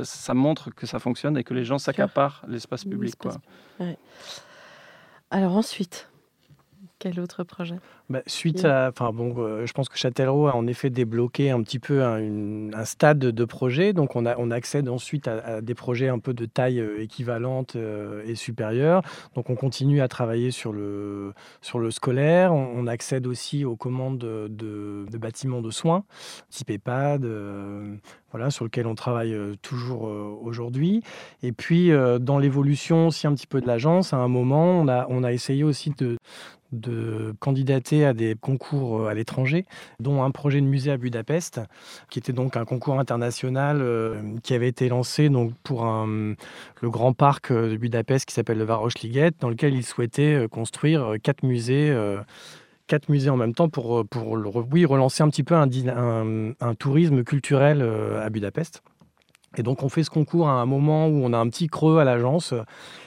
[0.05, 3.17] ça montre que ça fonctionne et que les gens s'accaparent l'espace public.
[3.19, 3.33] Quoi.
[5.31, 6.09] Alors ensuite,
[7.05, 7.77] quel autre projet?
[8.09, 11.63] Bah, Suite à, enfin bon, euh, je pense que Châtellerault a en effet débloqué un
[11.63, 13.93] petit peu un, stade de projet.
[13.93, 17.77] Donc on, a, on accède ensuite à, des projets un peu de taille euh, équivalente
[17.77, 19.03] euh, et supérieure.
[19.35, 22.55] Donc on continue à travailler sur le, sur le scolaire.
[22.55, 26.05] On, accède aussi aux commandes de, de, bâtiments de soins,
[26.51, 27.27] type EHPAD,
[28.31, 30.03] voilà, sur lequel on travaille toujours
[30.43, 31.03] aujourd'hui.
[31.43, 31.91] Et puis
[32.21, 35.33] dans l'évolution aussi un petit peu de l'agence, à un moment, on a, on a
[35.33, 36.19] essayé aussi de
[36.75, 39.65] de candidater à des concours euh, à l'étranger,
[40.01, 41.61] dont un projet de musée à Budapest,
[42.11, 47.13] qui était donc un concours international euh, qui avait été lancé donc pour le grand
[47.13, 51.95] parc euh, de Budapest qui s'appelle le Városliget, dans lequel il souhaitait construire quatre musées
[52.87, 54.39] quatre musées en même temps pour, pour
[54.71, 55.69] oui, relancer un petit peu un,
[56.61, 58.83] un tourisme culturel à Budapest.
[59.57, 61.99] Et donc on fait ce concours à un moment où on a un petit creux
[61.99, 62.55] à l'agence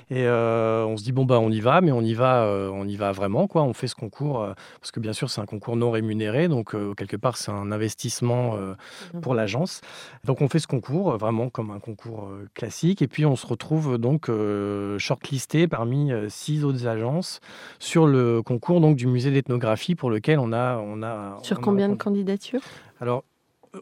[0.10, 2.70] et euh, on se dit bon bah on y va, mais on y va, euh,
[2.74, 3.64] on y va vraiment quoi.
[3.64, 6.76] On fait ce concours euh, parce que bien sûr c'est un concours non rémunéré, donc
[6.96, 9.22] quelque part c'est un investissement mmh.
[9.22, 9.82] pour l'agence.
[10.24, 13.98] Donc on fait ce concours vraiment comme un concours classique et puis on se retrouve
[13.98, 14.30] donc
[14.98, 17.42] shortlisté parmi six autres agences
[17.80, 21.90] sur le concours donc du musée d'ethnographie pour lequel on a on a sur combien
[21.90, 22.62] de candidatures?
[23.00, 23.24] Alors,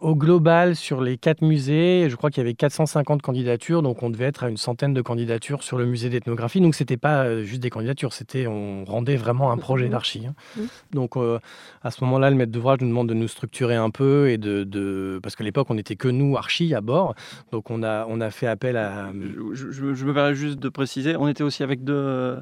[0.01, 4.10] au global, sur les quatre musées, je crois qu'il y avait 450 candidatures, donc on
[4.10, 6.62] devait être à une centaine de candidatures sur le musée d'ethnographie.
[6.62, 10.25] Donc c'était pas euh, juste des candidatures, c'était on rendait vraiment un projet d'archi.
[10.27, 10.36] Hein.
[10.58, 10.62] Mmh.
[10.91, 11.39] Donc euh,
[11.84, 15.19] à ce moment-là, le maître d'ouvrage nous demande de nous structurer un peu et de,
[15.21, 17.15] parce qu'à l'époque on n'était que nous archi à bord,
[17.51, 19.12] donc on a on a fait appel à.
[19.53, 22.38] Je, je me permets juste de préciser, on était aussi avec deux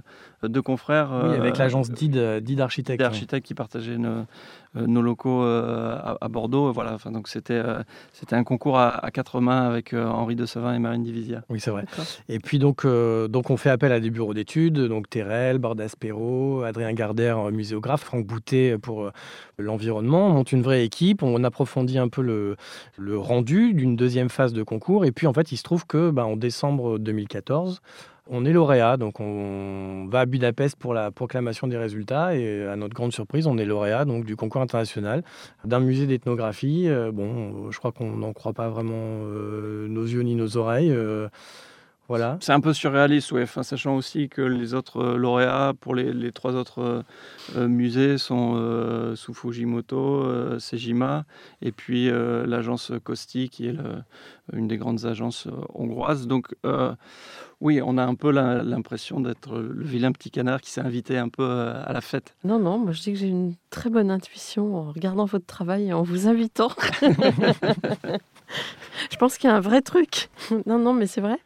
[0.50, 1.10] deux confrères.
[1.26, 3.02] Oui, avec euh, l'agence DID, DID Architectes.
[3.02, 4.26] Architectes qui partageaient nos,
[4.76, 6.72] nos locaux à, à, Bordeaux.
[6.72, 10.46] Voilà, enfin, donc c'était euh, c'était un concours à, quatre mains avec euh, Henri de
[10.46, 11.44] Sevin et Marine Divisia.
[11.50, 11.86] Oui, c'est vrai.
[12.30, 16.64] Et puis donc, euh, donc on fait appel à des bureaux d'études, donc Terrel, Bordaspero,
[16.64, 19.12] Adrien Gardère, muséographe, Franck Boutet pour
[19.58, 20.28] l'environnement.
[20.28, 22.56] On monte une vraie équipe, on approfondit un peu le,
[22.98, 25.06] le rendu d'une deuxième phase de concours.
[25.06, 27.82] Et puis en fait, il se trouve que bah, en décembre 2014,
[28.30, 32.76] on est lauréat, donc on va à Budapest pour la proclamation des résultats et à
[32.76, 35.24] notre grande surprise, on est lauréat donc du concours international
[35.66, 36.88] d'un musée d'ethnographie.
[36.88, 40.92] Euh, bon, je crois qu'on n'en croit pas vraiment euh, nos yeux ni nos oreilles.
[40.92, 41.28] Euh,
[42.08, 42.38] voilà.
[42.42, 43.46] C'est un peu surréaliste, ouais.
[43.46, 47.04] sachant aussi que les autres lauréats pour les, trois autres
[47.56, 51.26] musées sont sous Fujimoto, Sejima,
[51.62, 53.76] et puis l'agence Costi, qui est
[54.52, 56.28] une des grandes agences hongroises.
[56.28, 56.54] Donc,
[57.62, 61.30] Oui, on a un peu l'impression d'être le vilain petit canard qui s'est invité un
[61.30, 62.36] peu à la fête.
[62.44, 65.88] Non, non, moi je dis que j'ai une très bonne intuition en regardant votre travail
[65.88, 66.72] et en vous invitant.
[69.12, 70.30] je pense qu'il y a un vrai truc.
[70.66, 71.38] non, non, mais c'est vrai.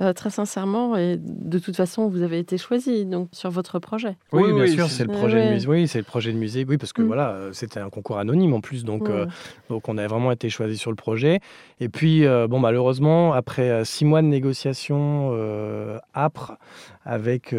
[0.00, 4.16] Euh, très sincèrement, et de toute façon, vous avez été choisi donc sur votre projet.
[4.32, 5.68] Oui, bien sûr, c'est le projet de musée.
[5.68, 6.64] Oui, c'est le projet de musée.
[6.66, 7.06] Oui, parce que mm.
[7.06, 9.26] voilà, euh, c'était un concours anonyme en plus, donc euh,
[9.68, 11.40] donc on a vraiment été choisi sur le projet.
[11.80, 15.36] Et puis bon, malheureusement, après six mois de négociations
[16.14, 16.52] âpres
[17.04, 17.54] avec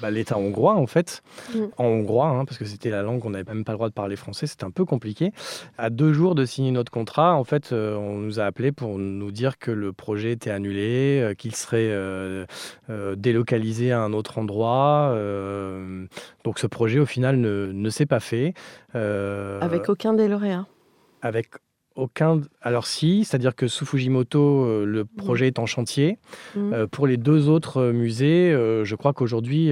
[0.00, 1.22] bah, l'État hongrois en fait,
[1.54, 1.58] mm.
[1.78, 3.94] en hongrois, hein, parce que c'était la langue qu'on n'avait même pas le droit de
[3.94, 5.32] parler français, c'était un peu compliqué.
[5.78, 9.32] À deux jours de signer notre contrat, en fait, on nous a appelé pour nous
[9.32, 12.44] dire que le projet était annulé, qu'il serait euh,
[12.88, 15.10] euh, délocalisé à un autre endroit.
[15.14, 16.06] Euh,
[16.44, 18.54] donc ce projet, au final, ne, ne s'est pas fait.
[18.94, 20.66] Avec aucun des lauréats
[21.22, 21.50] Avec
[22.00, 22.40] aucun.
[22.62, 25.08] Alors si, c'est-à-dire que sous Fujimoto, euh, le mmh.
[25.16, 26.18] projet est en chantier.
[26.56, 26.72] Mmh.
[26.72, 29.70] Euh, pour les deux autres euh, musées, je crois qu'aujourd'hui,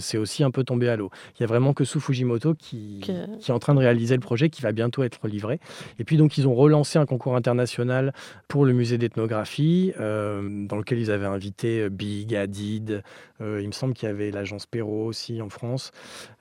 [0.00, 1.10] c'est aussi un peu tombé à l'eau.
[1.38, 4.20] Il y a vraiment que sous Fujimoto qui, qui, est en train de réaliser le
[4.20, 5.60] projet, qui va bientôt être livré.
[5.98, 8.12] Et puis donc ils ont relancé un concours international
[8.48, 13.02] pour le musée d'ethnographie, dans lequel ils avaient invité Big, Adid.
[13.40, 15.92] il me semble qu'il y avait l'agence Perrault aussi en France.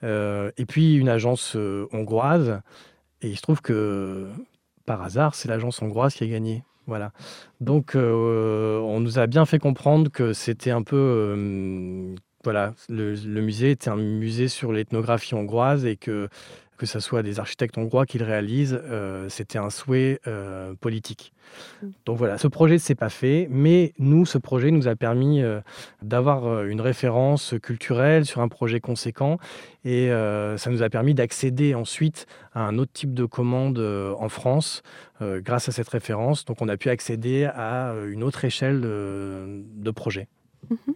[0.04, 1.56] et puis une agence
[1.92, 2.62] hongroise.
[3.22, 4.28] Et il se trouve que
[4.90, 6.64] par hasard, c'est l'agence hongroise qui a gagné.
[6.88, 7.12] Voilà.
[7.62, 10.98] Donc, euh, on nous a bien fait comprendre que c'était un peu.
[10.98, 16.28] Euh, voilà, le, musée était un musée sur l'ethnographie hongroise et que
[16.80, 21.34] que ce soit des architectes hongrois qui le réalisent, euh, c'était un souhait euh, politique.
[21.84, 21.88] Mm.
[22.06, 25.44] Donc voilà, ce projet ne s'est pas fait, mais nous, ce projet nous a permis
[25.44, 25.60] euh,
[26.02, 29.38] d'avoir une référence culturelle sur un projet conséquent
[29.84, 34.84] et ça nous a permis d'accéder ensuite à un autre type de commande en France
[35.22, 36.46] grâce à cette référence.
[36.46, 40.28] Donc on a pu accéder à une autre échelle de, de projet.
[40.70, 40.94] Mm-hmm.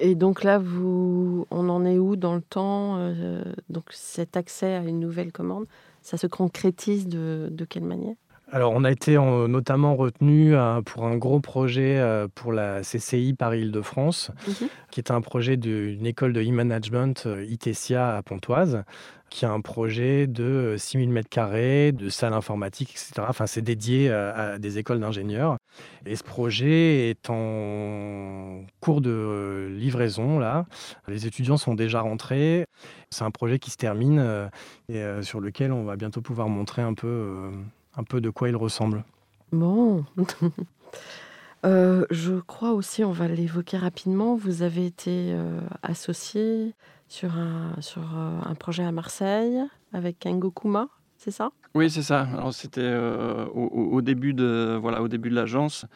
[0.00, 4.74] Et donc là, vous, on en est où dans le temps euh, Donc cet accès
[4.74, 5.66] à une nouvelle commande,
[6.02, 8.14] ça se concrétise de, de quelle manière?
[8.52, 13.34] Alors, on a été notamment retenu euh, pour un gros projet euh, pour la CCI
[13.34, 14.68] Paris-Île-de-France, mhm.
[14.90, 18.82] qui est un projet d'une école de e-management ITESIA à Pontoise,
[19.30, 23.26] qui a un projet de 6000 m2 de salle informatique, etc.
[23.28, 25.56] Enfin, c'est dédié à, des écoles d'ingénieurs.
[26.04, 30.66] Et ce projet est en cours de livraison, là.
[31.08, 32.66] Les étudiants sont déjà rentrés.
[33.10, 34.48] C'est un projet qui se termine euh,
[34.88, 37.50] et euh, sur lequel on va bientôt pouvoir montrer un peu, euh,
[37.96, 39.04] un peu de quoi il ressemble.
[39.52, 40.04] Bon.
[41.64, 45.36] je crois aussi, on va l'évoquer rapidement, vous avez été
[45.82, 46.74] associé
[47.10, 49.60] sur un, euh, un projet à Marseille
[49.92, 51.50] avec Kengo Kuma, c'est ça?
[51.74, 52.26] Oui, c'est ça.
[52.52, 55.86] C'était euh, au, début de voilà au début de l'agence,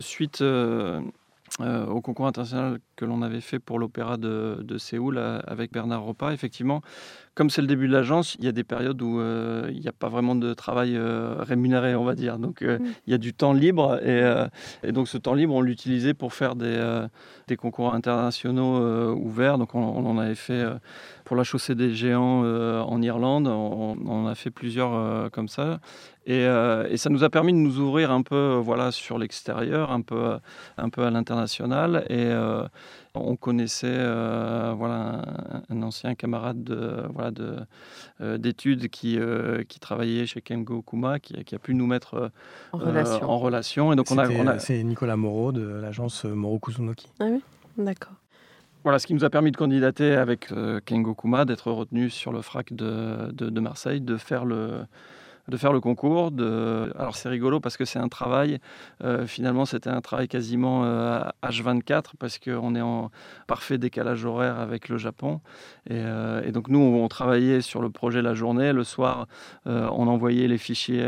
[0.00, 1.00] suite euh,
[1.60, 6.32] au concours international que l'on avait fait pour l'opéra de, de, Séoul avec Bernard Ropa.
[6.32, 6.80] Effectivement,
[7.34, 9.88] comme c'est le début de l'agence, il y a des périodes où euh, il n'y
[9.88, 12.38] a pas vraiment de travail euh, rémunéré, on va dire.
[12.38, 12.86] Donc euh, mm.
[13.06, 16.56] il y a du temps libre et, donc ce temps libre, on l'utilisait pour faire
[16.56, 17.06] des,
[17.48, 19.56] des concours internationaux ouverts.
[19.56, 20.64] Donc on, en avait fait
[21.24, 25.80] pour la chaussée des géants en Irlande, on, on, a fait plusieurs comme ça.
[26.26, 30.02] Et, et, ça nous a permis de nous ouvrir un peu voilà, sur l'extérieur, un
[30.02, 30.38] peu,
[30.76, 32.04] un peu à l'international.
[32.10, 32.30] Et,
[33.14, 35.22] on connaissait euh, voilà,
[35.68, 37.56] un, ancien camarade de, voilà, de,
[38.20, 42.30] euh, d'études qui, euh, qui travaillait chez Kengo Kuma, qui, qui, a pu nous mettre
[42.72, 43.30] en relation.
[43.30, 43.92] en, relation.
[43.92, 47.08] Et donc on a, C'est Nicolas Moreau de l'agence Moreau Kuzunoki.
[47.20, 47.42] Ah oui,
[47.76, 48.14] d'accord.
[48.82, 50.48] Voilà, ce qui nous a permis de candidater avec
[50.86, 54.86] Kengo Kuma, d'être retenu sur le FRAC de, de, de Marseille, de faire le,
[55.48, 56.30] de faire le concours.
[56.30, 56.92] De...
[56.98, 58.58] Alors c'est rigolo parce que c'est un travail,
[59.02, 60.84] euh, finalement c'était un travail quasiment
[61.42, 63.10] H24 euh, parce qu'on est en
[63.46, 65.40] parfait décalage horaire avec le Japon.
[65.88, 69.26] Et, euh, donc nous on, travaillait sur le projet la journée, le soir
[69.66, 71.04] on envoyait les fichiers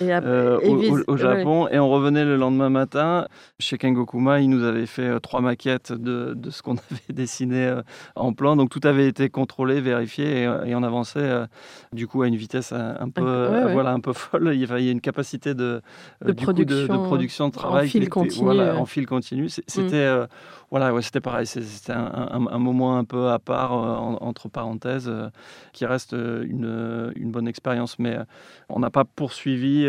[0.00, 3.28] au, Japon et on revenait le lendemain matin.
[3.58, 7.74] Chez Kengokuma, il nous avait fait trois maquettes de, ce qu'on avait dessiné
[8.16, 8.56] en plan.
[8.56, 11.44] Donc tout avait été contrôlé, vérifié et, on avançait
[11.92, 14.52] du coup à une vitesse un, peu voilà, un peu folle.
[14.54, 15.82] Il y a une capacité de,
[16.24, 18.60] de, euh, production, de, production, de travail en fil continu.
[18.60, 19.48] en fil continu.
[19.48, 19.92] C'était mm.
[19.92, 20.26] euh,
[20.74, 21.46] voilà, ouais, c'était pareil.
[21.46, 25.08] C'était un, moment un peu à part, euh, entre parenthèses,
[25.72, 28.00] qui reste une, une bonne expérience.
[28.00, 28.18] Mais
[28.68, 29.86] on n'a pas poursuivi.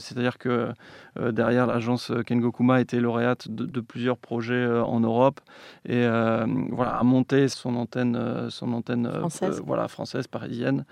[0.00, 0.72] C'est-à-dire que
[1.20, 5.40] derrière l'agence Kengokuma était lauréate de, plusieurs projets en Europe
[5.86, 9.60] et voilà, a monté son antenne, son antenne française.
[9.66, 10.86] voilà, française, parisienne.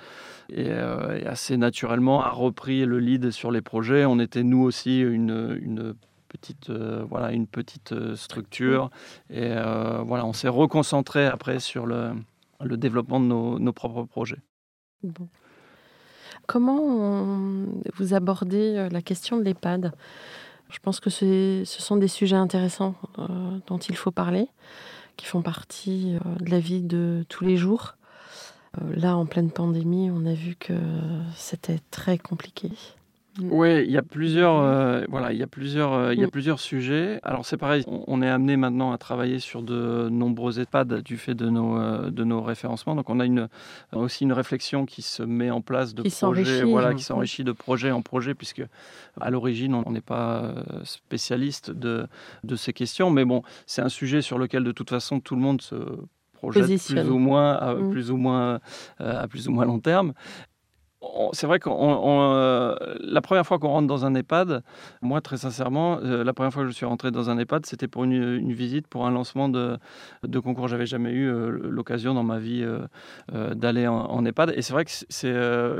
[0.51, 4.05] Et, et assez naturellement a repris le lead sur les projets.
[4.05, 5.95] On était nous aussi une, une
[6.31, 8.91] petite, voilà, une petite structure.
[9.29, 9.51] Et
[10.07, 12.13] voilà, on s'est reconcentré après sur le,
[12.63, 14.39] le développement de nos, propres projets.
[16.47, 16.79] Comment
[17.97, 19.93] vous abordez la question de l'EHPAD?
[20.71, 22.95] Je pense que ce sont des sujets intéressants
[23.67, 24.49] dont il faut parler,
[25.17, 27.97] qui font partie de la vie de tous les jours.
[28.95, 30.75] Là, en pleine pandémie, on a vu que
[31.35, 32.71] c'était très compliqué.
[33.39, 33.53] Mm.
[33.53, 36.27] Oui, il y a plusieurs, euh, voilà, il y a plusieurs, euh, il y a
[36.27, 36.31] mm.
[36.31, 37.21] plusieurs sujets.
[37.23, 41.35] Alors c'est pareil, on, est amené maintenant à travailler sur de nombreux EHPAD du fait
[41.35, 42.97] de nos, euh, de nos référencements.
[42.97, 43.49] Donc on a une,
[43.93, 47.93] aussi une réflexion qui se met en place de projets, voilà, qui s'enrichit de projet
[47.93, 48.65] en projet, puisque
[49.21, 52.07] à l'origine on n'est pas spécialiste de,
[52.43, 53.11] de ces questions.
[53.11, 55.77] Mais bon, c'est un sujet sur lequel de toute façon tout le monde se
[56.33, 57.91] projette plus ou moins, à, mm.
[57.91, 58.61] plus ou moins,
[58.99, 60.15] à plus ou moins long terme
[61.33, 64.63] c'est vrai que euh, la première fois qu'on rentre dans un EHPAD,
[65.01, 67.89] moi très sincèrement, euh, la première fois que je suis rentré dans un EHPAD, c'était
[67.89, 69.79] pour une, visite, pour un lancement de,
[70.25, 70.69] de concours.
[70.69, 72.67] J'avais jamais eu euh, l'occasion dans ma vie
[73.31, 74.53] d'aller en, EHPAD.
[74.57, 75.35] Et c'est vrai que c'est,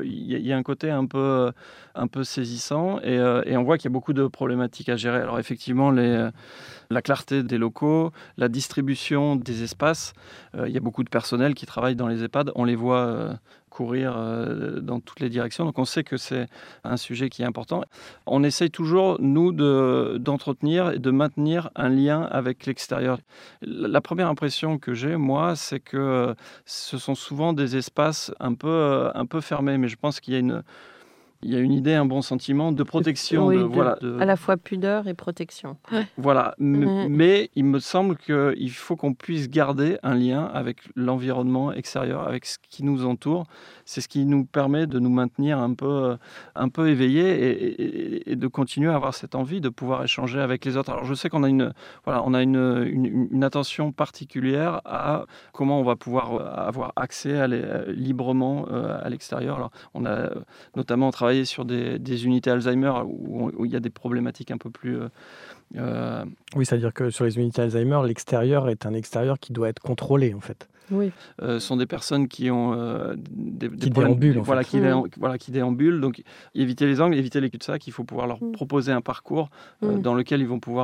[0.05, 1.53] y, a un côté un peu,
[1.95, 3.21] un peu saisissant et,
[3.57, 5.19] on voit qu'il y a beaucoup de problématiques à gérer.
[5.19, 10.15] Alors effectivement, la clarté des locaux, la distribution des espaces.
[10.55, 12.53] il y a beaucoup de personnel qui travaille dans les EHPAD.
[12.55, 13.39] On les voit
[13.71, 15.65] courir euh, dans toutes les directions.
[15.65, 16.47] Donc on sait que c'est
[16.85, 17.83] un sujet qui est important.
[18.27, 19.53] On essaye toujours, nous,
[20.19, 23.19] d'entretenir et de maintenir un lien avec l'extérieur.
[23.63, 26.35] La première impression que j'ai, moi, c'est que
[26.67, 30.35] ce sont souvent des espaces un peu, euh, un peu fermés, mais je pense qu'il
[30.35, 30.63] y a une
[31.43, 33.69] il y a une idée, un bon sentiment de protection.
[33.69, 35.77] voilà, À la fois pudeur et protection.
[36.19, 42.27] Voilà, mais il me semble qu'il faut qu'on puisse garder un lien avec l'environnement extérieur,
[42.27, 43.45] avec ce qui nous entoure.
[43.87, 46.17] C'est ce qui nous permet de nous maintenir un peu,
[46.55, 50.77] un peu éveillés et, de continuer à avoir cette envie de pouvoir échanger avec les
[50.77, 50.91] autres.
[50.91, 51.73] Alors je sais qu'on a, une,
[52.05, 57.47] voilà, on a une, une, attention particulière à comment on va pouvoir avoir accès à
[57.47, 59.57] librement euh, à l'extérieur.
[59.57, 60.31] Alors on a
[60.77, 64.99] notamment travaillé sur des, unités Alzheimer où, il y a des problématiques un peu plus...
[64.99, 65.09] Euh,
[65.77, 66.25] euh,
[66.57, 70.35] oui, c'est-à-dire que sur les unités Alzheimer, l'extérieur est un extérieur qui doit être contrôlé
[70.35, 71.13] en fait oui.
[71.43, 74.81] Euh, sont des personnes qui ont euh, des, qui déambulent, voilà, qui,
[75.19, 76.01] voilà, qui déambulent.
[76.01, 76.23] Donc,
[76.55, 77.87] éviter les angles, éviter les cul-de-sac.
[77.87, 78.53] Il faut pouvoir leur mm.
[78.53, 79.51] proposer un parcours
[79.83, 80.03] euh, mm.
[80.03, 80.81] dans lequel ils vont pouvoir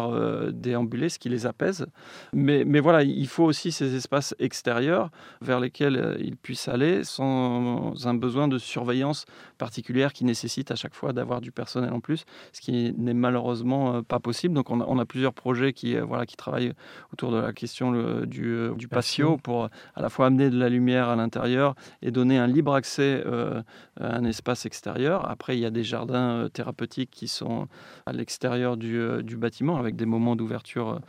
[0.53, 1.87] déambuler, ce qui les apaise.
[2.33, 8.07] Mais, mais voilà, il faut aussi ces espaces extérieurs vers lesquels ils puissent aller sans
[8.07, 9.25] un besoin de surveillance
[9.59, 14.03] particulière qui nécessite à chaque fois d'avoir du personnel en plus, ce qui n'est malheureusement
[14.03, 14.55] pas possible.
[14.55, 16.73] Donc, on a, on a plusieurs projets qui, voilà, qui travaillent
[17.13, 17.93] autour de la question
[18.25, 22.39] du, du patio pour à la fois amener de la lumière à l'intérieur et donner
[22.39, 23.63] un libre accès euh,
[23.99, 25.29] à un espace extérieur.
[25.29, 27.67] Après, il y a des jardins euh, thérapeutiques qui sont
[28.05, 31.01] à l'extérieur du, euh, du, bâtiment avec des moments d'ouverture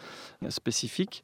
[0.49, 1.23] spécifiques.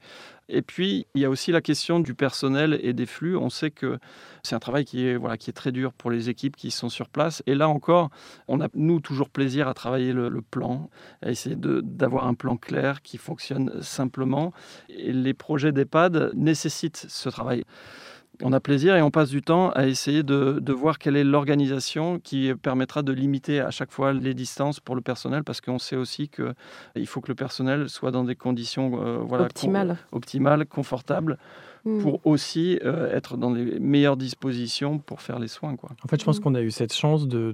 [0.50, 3.38] Et puis, il y a aussi la question du personnel et des flux.
[3.38, 3.98] On sait que
[4.44, 6.90] c'est un travail qui est, voilà, qui est très dur pour les équipes qui sont
[6.90, 7.42] sur place.
[7.46, 8.10] Et là encore,
[8.48, 10.90] on a, nous, toujours plaisir à travailler le, plan,
[11.22, 14.54] à essayer d'avoir un plan clair qui fonctionne simplement.
[14.90, 17.64] Et les projets d'EHPAD nécessitent ce travail
[18.41, 22.19] on a plaisir et on passe du temps à essayer de, voir quelle est l'organisation
[22.19, 25.96] qui permettra de limiter à chaque fois les distances pour le personnel parce qu'on sait
[25.96, 29.46] aussi qu'il faut que le personnel soit dans des conditions euh, voilà,
[30.12, 31.38] optimales, confortables
[31.86, 32.02] Mm.
[32.02, 35.76] pour aussi euh, être dans les meilleures dispositions pour faire les soins.
[35.76, 35.89] Quoi.
[36.04, 36.43] En fait, je pense mm.
[36.43, 37.54] qu'on a eu cette chance de,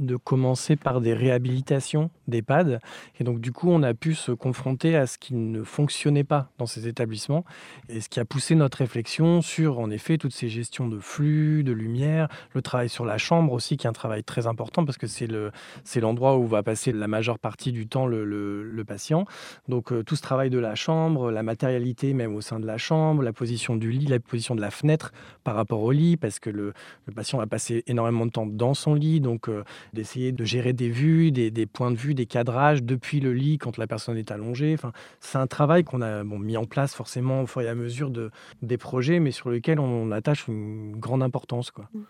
[0.00, 2.80] de commencer par des réhabilitations d'EHPAD.
[3.20, 6.50] Et donc, du coup, on a pu se confronter à ce qui ne fonctionnait pas
[6.58, 7.44] dans ces établissements.
[7.88, 11.62] Et ce qui a poussé notre réflexion sur, en effet, toutes ces gestions de flux,
[11.62, 14.98] de lumière, le travail sur la chambre aussi, qui est un travail très important parce
[14.98, 15.52] que c'est, le,
[15.84, 19.24] c'est l'endroit où va passer la majeure partie du temps le, le, patient.
[19.68, 22.78] Donc, euh, tout ce travail de la chambre, la matérialité même au sein de la
[22.78, 25.12] chambre, la position du lit, la position de la fenêtre
[25.44, 26.72] par rapport au lit, parce que le,
[27.14, 30.90] patient va passer énormément de temps dans son lit, donc euh, d'essayer de gérer des
[30.90, 34.74] vues, des, points de vue, des cadrages depuis le lit quand la personne est allongée.
[34.74, 37.74] Enfin, c'est un travail qu'on a bon, mis en place forcément au fur et à
[37.74, 38.30] mesure de,
[38.62, 41.70] des projets, mais sur lequel on attache une grande importance.
[41.70, 41.88] Quoi.
[41.92, 42.00] Mmh.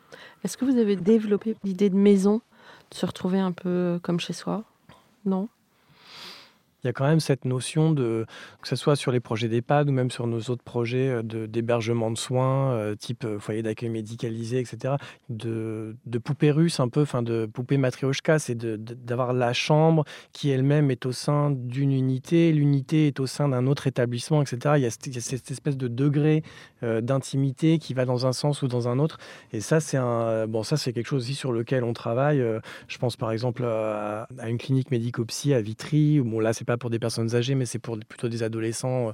[0.44, 2.40] Est-ce que vous avez développé l'idée de maison,
[2.90, 4.64] de se retrouver un peu comme chez soi?
[5.25, 5.49] Non?
[6.85, 8.25] Il y a quand même cette notion de,
[8.62, 12.11] que ce soit sur les projets d'EHPAD ou même sur nos autres projets euh, d'hébergement
[12.11, 14.95] de, soins, euh, type euh, foyer d'accueil médicalisé, etc.,
[15.29, 20.51] de, de poupée russe un peu, enfin de poupée matrioshka, c'est d'avoir la chambre qui
[20.51, 24.75] elle-même est au sein d'une unité, l'unité est au sein d'un autre établissement, etc.
[24.77, 26.43] Il y a, cette espèce de degré
[26.83, 29.19] d'intimité qui va dans un sens ou dans un autre.
[29.53, 32.43] Et ça, c'est un, bon, ça c'est quelque chose aussi sur lequel on travaille.
[32.87, 36.76] je pense par exemple à, une clinique médico-psy à Vitry, où bon là c'est pas
[36.76, 39.12] pour des personnes âgées, mais c'est pour plutôt des adolescents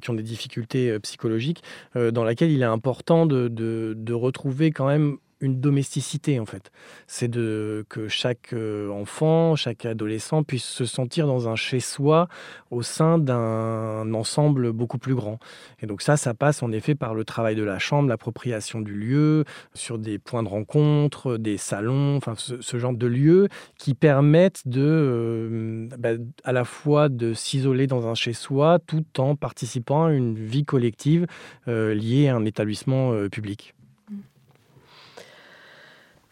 [0.00, 1.62] qui ont des difficultés psychologiques,
[1.94, 6.70] dans laquelle il est important de, de retrouver quand même une domesticité en fait.
[7.06, 12.28] C'est de que chaque euh, enfant, chaque adolescent puisse se sentir dans un chez-soi
[12.70, 15.38] au sein d'un ensemble beaucoup plus grand.
[15.80, 18.94] Et donc ça, ça passe en effet par le travail de la chambre, l'appropriation du
[18.94, 24.66] lieu, sur des points de rencontre, des salons, enfin ce, genre de lieux qui permettent
[24.66, 26.10] de euh, bah,
[26.44, 31.26] à la fois de s'isoler dans un chez-soi tout en participant à une vie collective
[31.68, 33.74] euh, liée à un établissement public.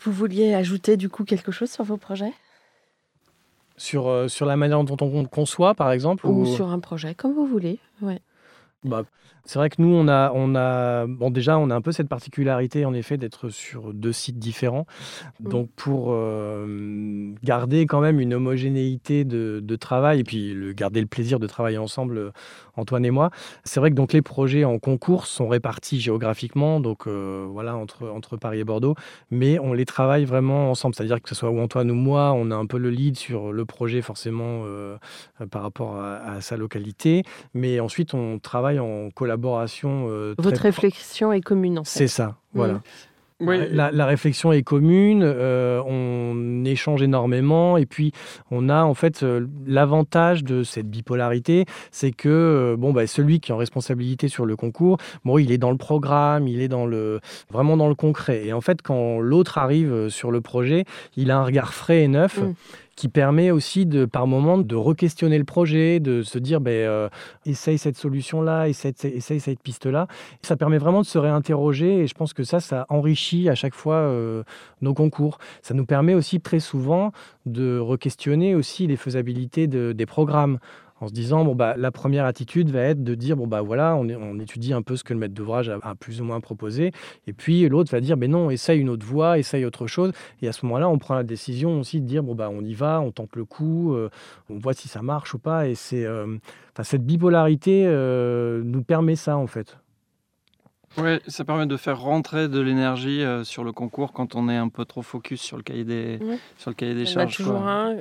[0.04, 2.32] Vous vouliez ajouter du coup quelque chose sur vos projets?
[3.78, 7.32] Sur, euh, sur la manière dont on conçoit, par exemple Ou, sur un projet, comme
[7.32, 7.78] vous voulez.
[8.02, 8.20] Ouais.
[8.84, 9.04] Bah,
[9.46, 12.08] c'est vrai que nous, on a, on a, bon, déjà, on a un peu cette
[12.08, 14.86] particularité, en effet, d'être sur deux sites différents.
[15.40, 15.48] Mm.
[15.50, 21.00] Donc, pour euh, garder quand même une homogénéité de, de, travail et puis le, garder
[21.00, 22.30] le plaisir de travailler ensemble, euh,
[22.76, 23.30] Antoine et moi,
[23.64, 28.08] c'est vrai que donc les projets en concours sont répartis géographiquement, donc euh, voilà, entre,
[28.08, 28.94] entre Paris et Bordeaux,
[29.30, 30.94] mais on les travaille vraiment ensemble.
[30.94, 33.64] C'est-à-dire que ce soit Antoine ou moi, on a un peu le lead sur le
[33.64, 34.64] projet, forcément,
[35.50, 37.22] par rapport à, à, sa localité,
[37.52, 41.98] mais ensuite, on travaille en collaboration euh, Votre réflexion est commune, en fait.
[41.98, 42.80] C'est ça, voilà.
[43.40, 48.12] La, réflexion est commune, euh, on échange énormément et puis
[48.50, 53.50] on a en fait euh, l'avantage de cette bipolarité, c'est que bon bah, celui qui
[53.50, 56.86] est en responsabilité sur le concours, bon il est dans le programme, il est dans
[56.86, 57.20] le
[57.50, 60.84] vraiment dans le concret et en fait quand l'autre arrive sur le projet,
[61.16, 62.40] il a un regard frais et neuf.
[62.40, 62.54] Mm
[62.96, 67.08] qui permet aussi de, par moment de re-questionner le projet, de se dire ben, euh,
[67.46, 70.06] essaye cette solution-là, essaye, essaye, cette piste-là.
[70.42, 73.74] Ça permet vraiment de se réinterroger et je pense que ça, ça enrichit à chaque
[73.74, 74.42] fois euh,
[74.80, 75.38] nos concours.
[75.62, 77.12] Ça nous permet aussi très souvent
[77.46, 80.58] de re-questionner aussi les faisabilités de, des programmes
[81.04, 83.94] en se disant bon bah la première attitude va être de dire bon bah voilà
[83.94, 86.92] on, étudie un peu ce que le maître d'ouvrage a, plus ou moins proposé.
[87.26, 90.12] Et puis l'autre va dire mais non essaye une autre voie essaye autre chose.
[90.42, 92.74] Et à ce moment-là on prend la décision aussi de dire bon bah on y
[92.74, 94.08] va on tente le coup euh,
[94.48, 95.68] on voit si ça marche ou pas.
[95.68, 96.38] Et c'est euh,
[96.82, 99.76] cette bipolarité euh, nous permet ça en fait
[100.98, 104.68] oui, ça permet de faire rentrer de l'énergie sur le concours quand on est un
[104.68, 106.18] peu trop focus sur le cahier des,
[106.58, 107.38] sur le cahier des charges.
[107.38, 107.96] Il y en a toujours un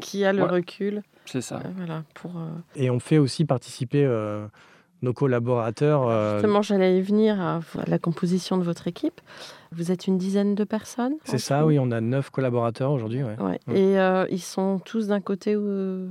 [0.00, 1.02] qui a le recul.
[1.26, 1.62] C'est ça.
[1.76, 4.46] voilà, pour, euh, Et on fait aussi participer euh,
[5.02, 6.34] nos collaborateurs.
[6.34, 9.20] Justement, j'allais y venir à la composition de votre équipe.
[9.72, 13.22] Vous êtes une dizaine de personnes C'est ça, oui, on a neuf collaborateurs aujourd'hui.
[13.22, 13.58] Ouais.
[13.72, 13.96] Et
[14.32, 16.08] ils sont tous d'un côté ou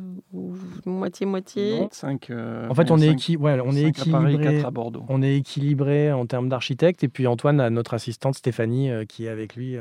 [0.86, 2.32] moitié-moitié Cinq.
[2.32, 3.38] en fait, on est, équi...
[3.38, 4.64] ouais, on est équilibré.
[4.64, 5.04] À à Bordeaux.
[5.10, 7.04] On est équilibré en termes d'architecte.
[7.04, 9.78] Et puis Antoine a notre assistante Stéphanie qui est avec lui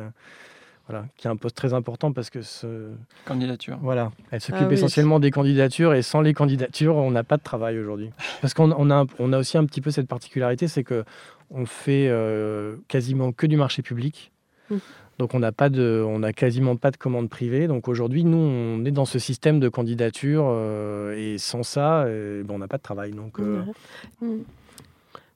[0.89, 2.89] voilà, qui a un poste très important parce que ce...
[3.27, 3.79] candidature.
[3.83, 7.43] Voilà, elle s'occupe ah essentiellement des candidatures et sans les candidatures, on n'a pas de
[7.43, 8.11] travail aujourd'hui.
[8.41, 11.05] Parce qu'on on a, on a aussi un petit peu cette particularité, c'est que
[11.51, 14.33] on fait euh, quasiment que du marché public.
[14.71, 14.77] Mmh.
[15.19, 17.67] Donc on n'a pas de, on a quasiment pas de commandes privées.
[17.67, 22.43] Donc aujourd'hui, nous, on est dans ce système de candidature euh, et sans ça, euh,
[22.45, 23.11] ben, on n'a pas de travail.
[23.11, 24.39] Donc mmh.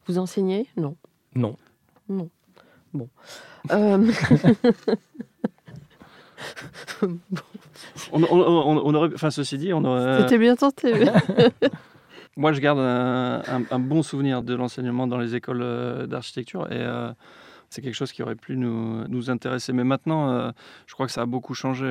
[0.06, 0.66] vous enseignez?
[0.78, 0.96] Non.
[1.34, 1.56] Non.
[2.08, 2.30] Non.
[2.94, 3.08] Bon.
[8.12, 10.22] on, aurait, enfin, ceci dit, on aurait.
[10.22, 10.92] C'était bien tenté.
[12.36, 17.12] Moi, je garde un, bon souvenir de l'enseignement dans les écoles euh, d'architecture et euh,
[17.68, 19.74] c'est quelque chose qui aurait pu nous, nous intéresser.
[19.74, 20.50] Mais maintenant, euh,
[20.86, 21.86] je crois que ça a beaucoup changé.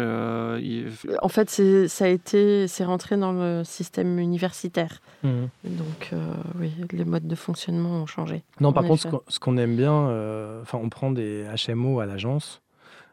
[1.22, 1.49] En fait,
[1.88, 4.99] ça a été, c'est rentré dans le système universitaire.
[5.24, 5.45] Mmh.
[5.65, 6.11] Donc,
[6.59, 8.43] oui, les modes de fonctionnement ont changé.
[8.59, 9.93] Non, par contre, ce qu'on aime bien,
[10.61, 12.61] enfin, on prend des HMO à l'agence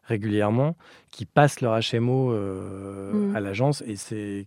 [0.09, 0.77] régulièrement
[1.11, 3.37] qui passent leur HMO euh, mmh.
[3.37, 4.47] à l'agence et c'est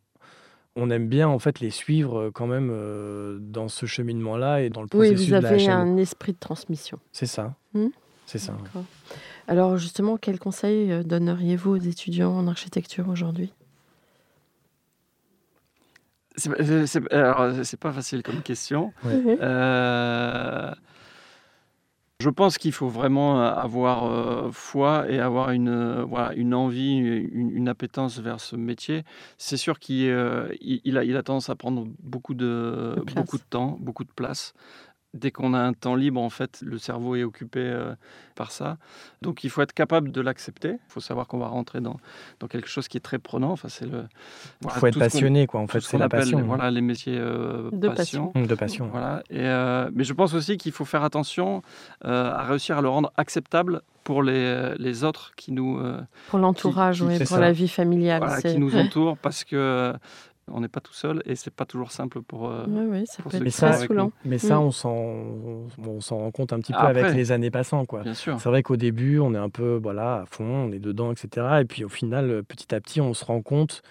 [0.76, 4.70] on aime bien en fait les suivre euh, quand même euh, dans ce cheminement-là et
[4.70, 7.00] dans le processus oui, vous avez un esprit de transmission.
[7.12, 7.54] C'est ça.
[7.74, 7.88] Mmh.
[8.26, 8.56] C'est ça.
[9.48, 13.54] Alors justement, quels conseils donneriez-vous aux étudiants en architecture aujourd'hui?
[16.38, 18.94] C'est pas facile comme question.
[22.22, 26.54] Je pense qu'il faut vraiment euh, avoir euh, foi et avoir une, euh, voilà, une
[26.54, 29.04] envie, une, appétence vers ce métier.
[29.40, 30.06] C'est sûr qu'il
[30.62, 34.54] il a, il a tendance à prendre beaucoup de, beaucoup de temps, beaucoup de place
[35.14, 37.94] dès qu'on a un temps libre, en fait, le cerveau est occupé euh,
[38.36, 38.78] par ça.
[39.22, 40.70] Donc, il faut être capable de l'accepter.
[40.70, 42.00] Il faut savoir qu'on va rentrer dans,
[42.40, 43.52] dans quelque chose qui est très prenant.
[43.52, 44.06] Enfin, c'est le.
[44.64, 45.60] il faut être passionné, quoi.
[45.60, 46.42] En fait, c'est la passion.
[46.42, 48.32] Voilà, les métiers euh, de passion.
[48.36, 48.88] De passion.
[48.92, 49.22] Voilà.
[49.30, 51.62] Et, euh, mais je pense aussi qu'il faut faire attention
[52.02, 55.80] à réussir à le rendre acceptable pour les, les autres qui nous.
[56.30, 58.24] pour l'entourage, oui, pour la vie familiale.
[58.24, 59.94] Voilà, qui nous entourent, parce que
[60.54, 62.50] on n'est pas tout seul et c'est pas toujours simple pour.
[62.50, 64.06] Euh, oui, oui, ça pour peut être saoulant.
[64.06, 64.12] nous.
[64.30, 64.62] Mais ça, Mm.
[64.64, 64.92] on s'en
[65.88, 67.00] on s'en rend compte un petit peu Après.
[67.02, 67.86] avec les années passant.
[67.86, 68.02] Quoi.
[68.04, 68.40] Bien sûr.
[68.40, 71.48] C'est vrai qu'au début, on est un peu voilà, à fond, on est dedans, etc.
[71.62, 73.82] Et puis au final, euh, petit à petit, on se rend compte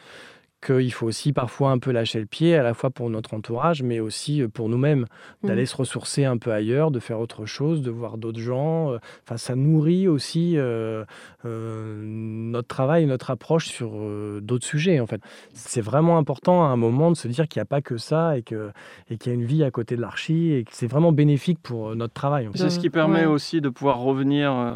[0.65, 3.83] qu'il faut aussi parfois un peu lâcher le pied, à la fois pour notre entourage,
[3.83, 5.07] mais aussi euh, pour nous-mêmes,
[5.43, 5.67] d'aller Mm.
[5.67, 8.93] se ressourcer un peu ailleurs, de faire autre chose, de voir d'autres gens.
[8.93, 11.05] euh, Enfin, ça nourrit aussi euh,
[11.45, 15.01] euh, notre travail, notre approche sur euh, d'autres sujets.
[15.01, 15.21] En fait,
[15.55, 18.37] c'est vraiment important à un moment de se dire qu'il n'y a pas que ça
[18.37, 18.71] et que
[19.11, 21.59] et qu'il y a une vie à côté de l'archi et que c'est vraiment bénéfique
[21.63, 22.49] pour notre travail.
[22.49, 22.59] en fait.
[22.59, 23.27] C'est ce De- qui permet ouais.
[23.27, 24.73] aussi de pouvoir revenir euh,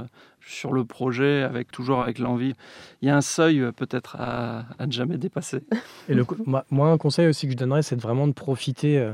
[0.47, 2.55] sur le projet avec toujours avec l'envie.
[3.03, 5.63] Il y a un seuil euh, peut-être à, à ne jamais dépasser.
[6.09, 6.25] Et le,
[6.71, 9.13] moi, un conseil aussi que je donnerais, c'est de vraiment de profiter euh,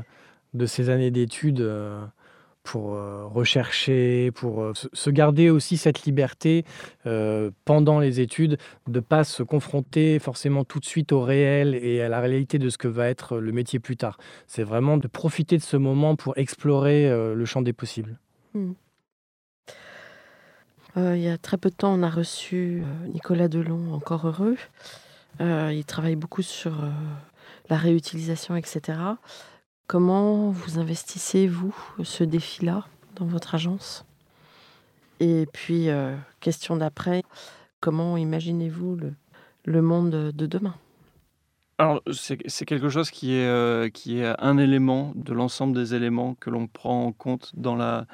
[0.53, 2.03] de ces années d'études euh,
[2.63, 2.91] pour
[3.41, 6.63] rechercher, pour se- garder aussi cette liberté
[7.07, 8.57] euh, pendant les études,
[8.87, 12.69] de pas se confronter forcément tout de suite au réel et à la réalité de
[12.69, 14.17] ce que va être le métier plus tard.
[14.45, 18.19] C'est vraiment de profiter de ce moment pour explorer euh, le champ des possibles.
[20.97, 24.27] Euh, il y a très peu de temps, on a reçu euh, Nicolas Delon, encore
[24.27, 24.57] heureux.
[25.39, 26.73] Euh, il travaille beaucoup sur
[27.69, 28.99] la réutilisation, etc.
[29.87, 32.85] Comment vous investissez, vous, ce défi-là
[33.15, 34.05] dans votre agence?
[35.19, 35.87] Et puis,
[36.39, 37.23] question d'après,
[37.79, 38.97] comment imaginez-vous
[39.65, 40.75] le monde de demain?
[41.81, 46.35] Alors, c'est quelque chose qui est, euh, qui est un élément de l'ensemble des éléments
[46.35, 48.05] que l'on prend en compte dans la,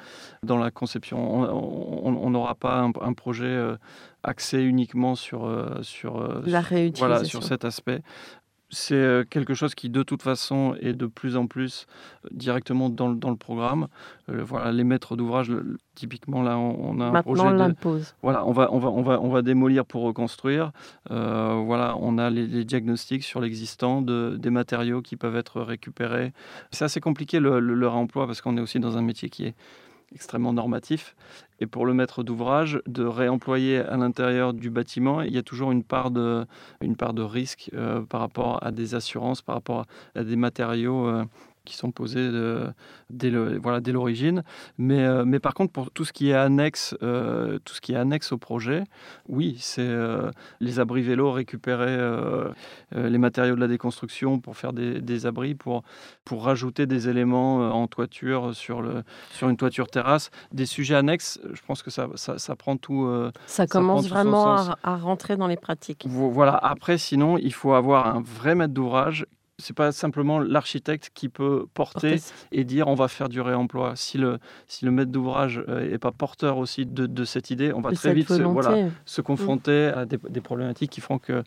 [0.42, 1.18] dans la conception.
[1.42, 3.76] On- n'aura pas un, un projet euh,
[4.22, 7.06] axé uniquement sur, euh, sur, La réutilisation.
[7.06, 8.00] voilà, sur cet aspect.
[8.70, 11.86] C'est euh, quelque chose qui, de toute façon, est de plus en plus
[12.24, 13.88] euh, directement dans, le- dans le programme.
[14.28, 15.50] Euh, voilà, les maîtres d'ouvrage,
[15.94, 17.56] typiquement, là, on, on a un Maintenant, projet de,
[18.20, 20.72] voilà, on va, on va, on va, on va démolir pour reconstruire.
[21.10, 25.62] Euh, voilà, on a les, les diagnostics sur l'existant de, des matériaux qui peuvent être
[25.62, 26.34] récupérés.
[26.70, 29.46] C'est assez compliqué le, le, le réemploi parce qu'on est aussi dans un métier qui
[29.46, 29.54] est
[30.14, 31.14] extrêmement normatif.
[31.60, 35.72] Et pour le maître d'ouvrage, de réemployer à l'intérieur du bâtiment, il y a toujours
[35.72, 36.46] une part de,
[37.18, 41.06] risque euh, par rapport à des assurances, par rapport à, des matériaux.
[41.06, 41.24] euh,
[41.68, 42.66] qui sont posés de-
[43.10, 44.42] dès le- voilà, dès l'origine.
[44.78, 47.92] Mais, euh, mais par contre, pour tout ce qui est annexe, euh, tout ce qui
[47.92, 48.84] est annexe au projet,
[49.28, 52.48] oui, c'est euh, les abris vélos, récupérer euh,
[52.96, 55.82] euh, les matériaux de la déconstruction pour faire des, des abris, pour,
[56.24, 60.30] pour rajouter des éléments euh, en toiture sur, le, sur une toiture terrasse.
[60.52, 63.04] Des sujets annexes, je pense que ça, ça, ça prend tout.
[63.04, 66.06] euh, Ça commence tout vraiment à, à rentrer dans les pratiques.
[66.08, 66.56] Vo- Voilà.
[66.56, 69.26] Après, sinon, il faut avoir un vrai maître d'ouvrage.
[69.60, 73.94] C'est pas simplement l'architecte qui peut porter Porter- et dire on va faire du réemploi.
[73.96, 74.38] Si le,
[74.68, 78.14] si le maître d'ouvrage n'est pas porteur aussi de, de cette idée, on va très
[78.14, 81.42] vite se, voilà, se confronter à des, des problématiques qui feront que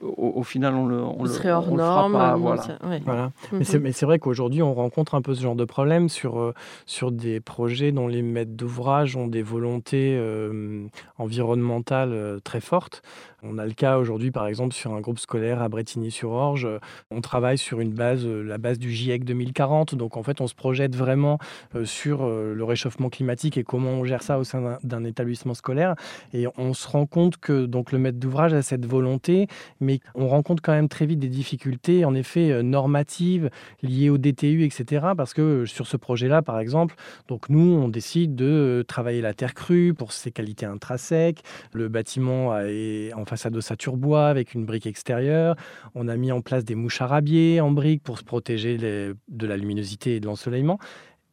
[0.00, 2.12] au, au final on le on Vous le, on le fera norme.
[2.12, 2.62] pas, non, voilà.
[2.62, 3.02] ça- ouais.
[3.04, 3.32] Voilà.
[3.52, 3.62] Mhm.
[3.82, 6.54] Mais c'est, vrai qu'aujourd'hui, on rencontre un peu ce genre de problème sur, euh,
[6.86, 10.86] sur des projets dont les maîtres d'ouvrage ont des volontés euh,
[11.18, 13.02] environnementales euh, très fortes.
[13.42, 16.64] On a le cas aujourd'hui, par exemple, sur un groupe scolaire à Bretigny-sur-Orge.
[16.64, 16.78] euh,
[17.10, 19.94] On travaille sur une base, euh, la base du GIEC 2040.
[19.94, 21.38] Donc, en fait, on se projette vraiment
[21.74, 25.54] euh, sur euh, le réchauffement climatique et comment on gère ça au sein d'un, établissement
[25.54, 25.94] scolaire.
[26.32, 29.46] Et on se rend compte que donc, le maître d'ouvrage a cette volonté,
[29.80, 33.50] mais on rencontre quand même très vite des difficultés, en effet, normatives
[33.82, 35.06] liées au DTU, etc.
[35.16, 36.96] Parce que sur ce projet-là, par exemple,
[37.28, 41.42] donc nous, on décide de travailler la terre crue pour ses qualités intrinsèques.
[41.72, 45.56] Le bâtiment est en façade d'ossature bois avec une brique extérieure.
[45.94, 49.46] On a mis en place des mouches à rabier en brique pour se protéger de
[49.46, 50.78] la luminosité et de l'ensoleillement.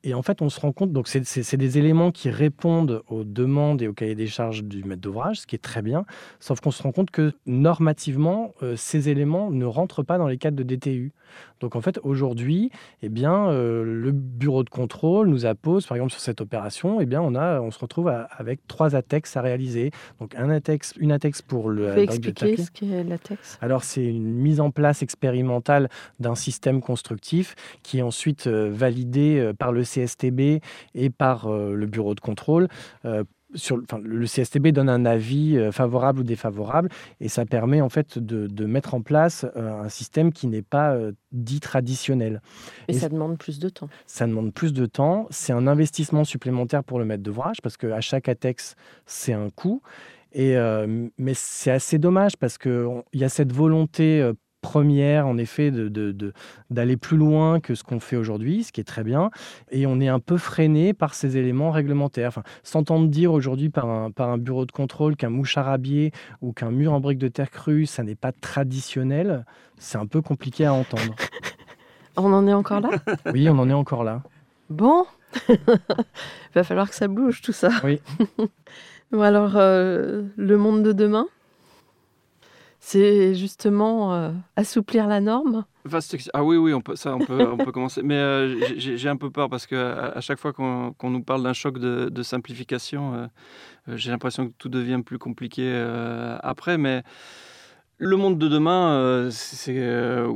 [0.05, 3.81] Et en fait, on se rend compte, donc c'est- des éléments qui répondent aux demandes
[3.81, 6.03] et au cahier des charges du maître d'ouvrage, ce qui est très bien.
[6.39, 10.37] Sauf qu'on se rend compte que normativement, euh, ces éléments ne rentrent pas dans les
[10.37, 11.11] cadres de DTU.
[11.61, 12.69] Donc en fait, aujourd'hui,
[13.01, 17.05] eh bien, euh, le bureau de contrôle nous appose, par exemple sur cette opération, eh
[17.05, 19.91] bien, on, a, on se retrouve à- avec trois ATEX à réaliser.
[20.19, 21.83] Donc un ATEX, une ATEX pour le...
[21.85, 25.89] Vous pouvez expliquer ce qu'est la latex Alors, c'est une mise en place expérimentale
[26.19, 30.61] d'un système constructif qui est ensuite euh, validé par le CSTB
[30.95, 32.67] et par euh, le bureau de contrôle.
[33.05, 33.23] Euh,
[33.55, 36.89] sur, enfin, le CSTB donne un avis euh, favorable ou défavorable
[37.19, 40.93] et ça permet en fait de, de mettre en place un système qui n'est pas
[40.95, 42.41] euh, dit traditionnel.
[42.89, 43.89] Mais Et- ça demande plus de temps.
[44.07, 48.01] Ça demande plus de temps, c'est un investissement supplémentaire pour le maître d'ouvrage parce qu'à
[48.01, 48.75] chaque ATEX,
[49.05, 49.83] c'est un coût.
[50.35, 54.31] Et, euh, mais c'est assez dommage parce qu'il y a cette volonté
[54.63, 56.33] première, en effet, d'aller de,
[56.71, 59.29] de, plus loin que ce qu'on fait aujourd'hui, ce qui est très bien.
[59.69, 62.29] Et on est un peu freiné par ces éléments réglementaires.
[62.29, 66.11] Enfin, S'entendre dire aujourd'hui par un, par un bureau de contrôle qu'un mouche arabier
[66.41, 69.45] ou qu'un mur en briques de terre crue, ça n'est pas traditionnel,
[69.77, 71.13] c'est un peu compliqué à entendre.
[72.15, 72.89] On en est encore là?
[73.33, 74.21] Oui, on en est encore là.
[74.69, 75.05] Bon,
[75.49, 75.57] il
[76.55, 77.69] va falloir que ça bouge tout ça.
[77.83, 78.01] Oui.
[79.11, 81.25] bon, alors, euh, le monde de demain?
[82.85, 85.63] C'est justement euh, assouplir la norme
[86.33, 88.03] Ah oui, oui, on peut, ça, on peut, on peut commencer.
[88.03, 91.53] Mais euh, j'ai un peu peur parce qu'à à chaque fois qu'on nous parle d'un
[91.53, 93.29] choc de, simplification,
[93.87, 95.73] j'ai l'impression que tout devient plus compliqué
[96.41, 96.77] après.
[96.77, 97.03] Mais
[97.99, 99.81] le monde de demain, c'est,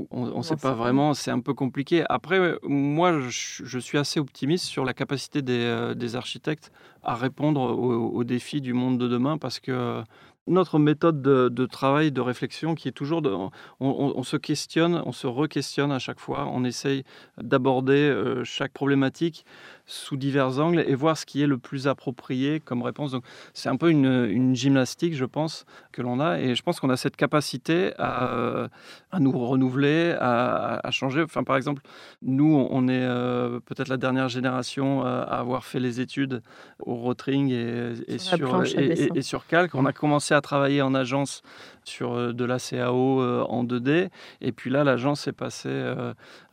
[0.10, 2.06] on ne sait pas vraiment, c'est un peu compliqué.
[2.08, 6.72] Après, moi, je, suis assez optimiste sur la capacité des, architectes
[7.04, 10.02] à répondre aux, défis du monde de demain parce que
[10.48, 13.34] notre méthode de, travail, de réflexion, qui est toujours, de,
[13.80, 17.04] on, se questionne, on se re-questionne à chaque fois, on essaye
[17.42, 19.46] d'aborder chaque problématique
[19.88, 23.12] sous divers angles et voir ce qui est le plus approprié comme réponse.
[23.12, 23.24] Donc,
[23.54, 26.40] c'est un peu une, gymnastique, je pense, que l'on a.
[26.40, 28.68] Et je pense qu'on a cette capacité à, euh,
[29.12, 31.22] à nous renouveler, à, changer.
[31.22, 31.82] Enfin, par exemple,
[32.22, 36.42] nous, on est euh, peut-être la dernière génération euh, à avoir fait les études
[36.80, 39.74] au Rotring et, et sur, et, et, sur Calc.
[39.74, 41.42] On a commencé à travailler en agence
[41.88, 44.10] sur de la CAO en 2D.
[44.42, 45.94] Et puis là, l'agence est passée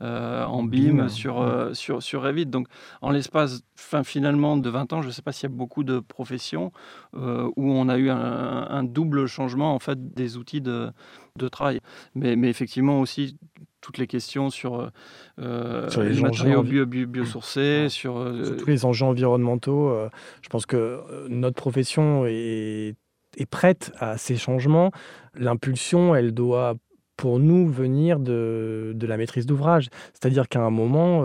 [0.01, 2.47] en BIM, sur, sur, sur Revit.
[2.47, 2.69] Donc,
[3.03, 5.85] en l'espace fin, finalement de 20 ans, je ne sais pas s'il y a beaucoup
[5.85, 6.73] de professions
[7.17, 10.91] euh, où on a eu un, double changement en fait des outils de,
[11.37, 11.81] de travail.
[12.15, 13.37] Mais, mais, effectivement aussi
[13.81, 14.91] toutes les questions sur,
[15.39, 19.95] euh, sur les, matériaux bio, biosourcés, sur, euh, tous les enjeux environnementaux.
[20.43, 22.97] je pense que notre profession est,
[23.39, 24.91] est prête à ces changements.
[25.35, 26.75] L'impulsion, elle doit
[27.17, 29.89] pour nous venir de, de la maîtrise d'ouvrage.
[30.13, 31.25] C'est-à-dire qu'à un moment,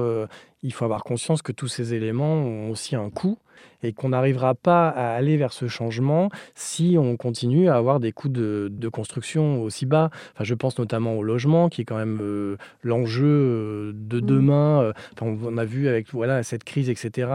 [0.62, 3.40] il faut avoir conscience que tous ces éléments ont aussi un coût
[3.84, 8.12] et qu'on n'arrivera pas à aller vers ce changement si on continue à avoir des
[8.12, 10.10] coûts de, construction aussi bas.
[10.34, 14.26] Enfin, je pense notamment au logement, qui est quand même euh, l'enjeu euh, de mmh.
[14.26, 14.82] demain.
[14.82, 17.30] Euh, on a vu avec voilà, cette crise, etc.,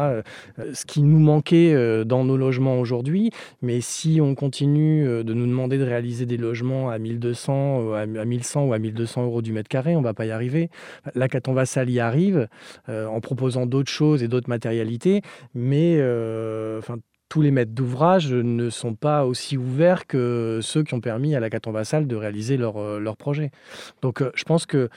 [0.73, 3.31] ce qui nous manquait dans nos logements aujourd'hui.
[3.63, 8.65] Mais si on continue de nous demander de réaliser des logements à 1200, à 1100
[8.67, 10.71] ou à 1200 euros du mètre carré, on ne va pas y arriver.
[11.15, 12.49] La Caton Vassal y arrive
[12.89, 15.23] en proposant d'autres choses et d'autres matérialités,
[15.55, 16.34] mais euh,
[16.79, 16.99] enfin,
[17.35, 21.41] tous les maîtres d'ouvrage ne sont pas aussi ouverts que ceux qui ont permis à
[21.41, 23.51] la Caton Vassal de réaliser leur, euh, leur projet.
[24.03, 24.89] Donc euh, je pense que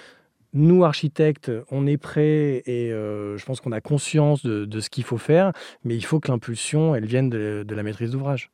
[0.53, 5.17] nous, architectes, on est prêts et je pense qu'on a conscience de, ce qu'il faut
[5.17, 5.51] faire,
[5.83, 8.49] mais il faut que l'impulsion, elle vienne de, la maîtrise d'ouvrage.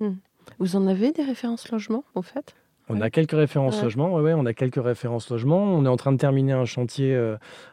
[0.00, 0.14] Hmm.
[0.58, 2.54] Vous en avez des références logement, en fait?
[2.88, 5.62] On a quelques références logement, ouais, on a quelques références logement.
[5.62, 7.16] On est en train de terminer un chantier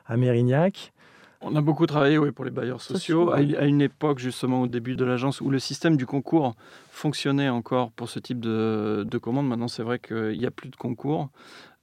[0.06, 0.94] à Mérignac.
[1.42, 4.96] On a beaucoup travaillé oui, pour les bailleurs sociaux, à, une époque justement au début
[4.96, 6.56] de l'agence où le système du concours
[6.90, 9.48] fonctionnait encore pour ce type de, de commandes.
[9.48, 11.30] Maintenant c'est vrai qu'il n'y a plus de concours.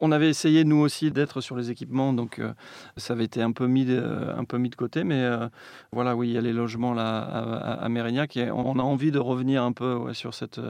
[0.01, 2.53] On avait essayé nous aussi d'être sur les équipements, donc euh,
[2.97, 4.03] ça avait été un peu mis de,
[4.37, 5.05] un peu mis de côté.
[5.05, 5.49] Mais euh,
[5.93, 9.19] voilà, oui, il y a les logements là à, Mérignac et on a envie de
[9.19, 10.61] revenir un peu sur cette,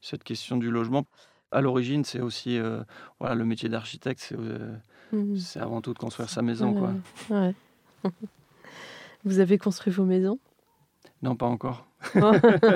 [0.00, 1.06] cette question du logement.
[1.52, 2.80] À l'origine, c'est aussi euh,
[3.20, 5.36] voilà, le métier d'architecte, c'est mmh.
[5.60, 6.74] avant tout de construire sa maison.
[6.74, 6.92] Quoi.
[7.30, 7.54] Ouais.
[9.24, 10.38] Vous avez construit vos maisons?
[11.22, 11.86] Non, pas encore.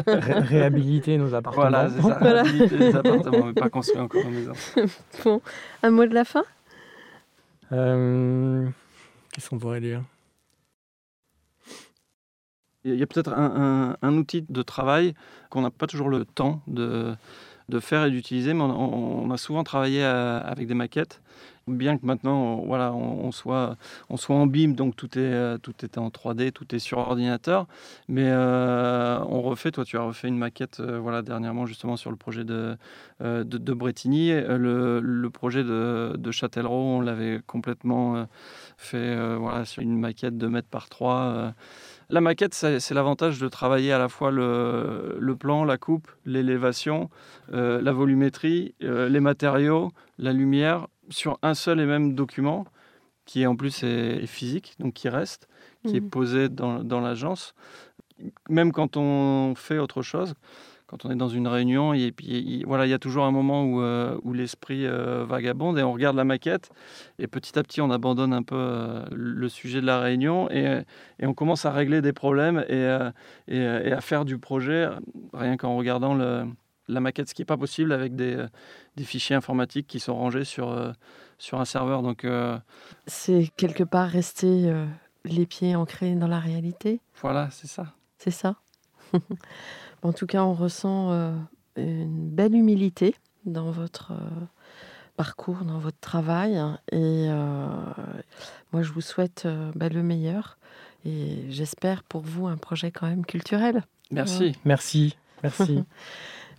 [0.06, 1.68] réhabiliter nos appartements.
[1.68, 2.14] Voilà, c'est ça.
[2.20, 4.52] Réhabiliter les appartements, mais pas construire encore nos maisons.
[5.24, 5.40] bon,
[5.82, 6.44] un mot de la fin?
[7.72, 8.68] Euh,
[9.32, 10.02] Qu'est-ce qu'on pourrait dire?
[12.84, 15.14] Il y a peut-être un, un, outil de travail
[15.50, 17.14] qu'on n'a pas toujours le temps de,
[17.68, 21.20] de faire et d'utiliser, mais on, a souvent travaillé avec des maquettes
[21.70, 23.76] bien que maintenant voilà, on, soit,
[24.08, 26.98] on soit en BIM, donc tout est, euh, tout est en 3D, tout est sur
[26.98, 27.66] ordinateur.
[28.08, 32.10] Mais euh, on refait, toi tu as refait une maquette euh, voilà, dernièrement justement sur
[32.10, 32.76] le projet de,
[33.20, 34.30] de, de, Bretigny.
[34.30, 38.26] Le, le projet de, de Châtellerault, on l'avait complètement
[38.76, 41.54] fait voilà, sur une maquette de mètres par 3.
[42.08, 47.08] La maquette, c'est l'avantage de travailler à la fois le, le plan, la coupe, l'élévation,
[47.52, 52.64] la volumétrie, les matériaux, la lumière, sur un seul et même document,
[53.26, 55.48] qui en plus est, physique, donc qui reste,
[55.86, 56.10] qui est mhm.
[56.10, 57.54] posé dans, dans l'agence.
[58.48, 60.34] Même quand on fait autre chose,
[60.90, 63.62] quand on est dans une réunion, et puis voilà, il y a toujours un moment
[63.62, 66.70] où, euh, où l'esprit euh, vagabonde et on regarde la maquette
[67.20, 70.82] et petit à petit on abandonne un peu euh, le sujet de la réunion et,
[71.20, 72.98] et, on commence à régler des problèmes et,
[73.46, 74.88] et, à faire du projet
[75.32, 76.44] rien qu'en regardant le,
[76.92, 78.44] la maquette, ce qui n'est pas possible avec des,
[78.96, 80.92] des, fichiers informatiques qui sont rangés sur,
[81.38, 82.02] sur un serveur.
[82.02, 82.26] Donc,
[83.06, 84.72] C'est quelque part rester
[85.24, 87.00] les pieds ancrés dans la réalité?
[87.20, 87.94] Voilà, c'est ça.
[88.18, 88.56] C'est ça?
[90.02, 91.12] en tout cas, on ressent
[91.76, 93.14] une belle humilité
[93.44, 94.12] dans votre
[95.16, 96.60] parcours, dans votre travail.
[96.92, 97.28] Et
[98.72, 100.58] moi, je vous souhaite bah, le meilleur.
[101.04, 103.84] Et j'espère pour vous un projet quand même culturel.
[104.10, 104.56] Merci.
[104.64, 105.16] Merci.
[105.42, 105.84] Merci.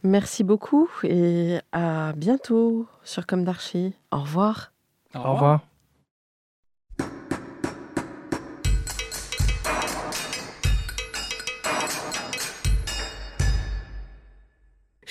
[0.03, 3.93] Merci beaucoup et à bientôt sur Comme d'Archie.
[4.11, 4.71] Au revoir.
[5.13, 5.31] Au revoir.
[5.31, 5.70] Au revoir.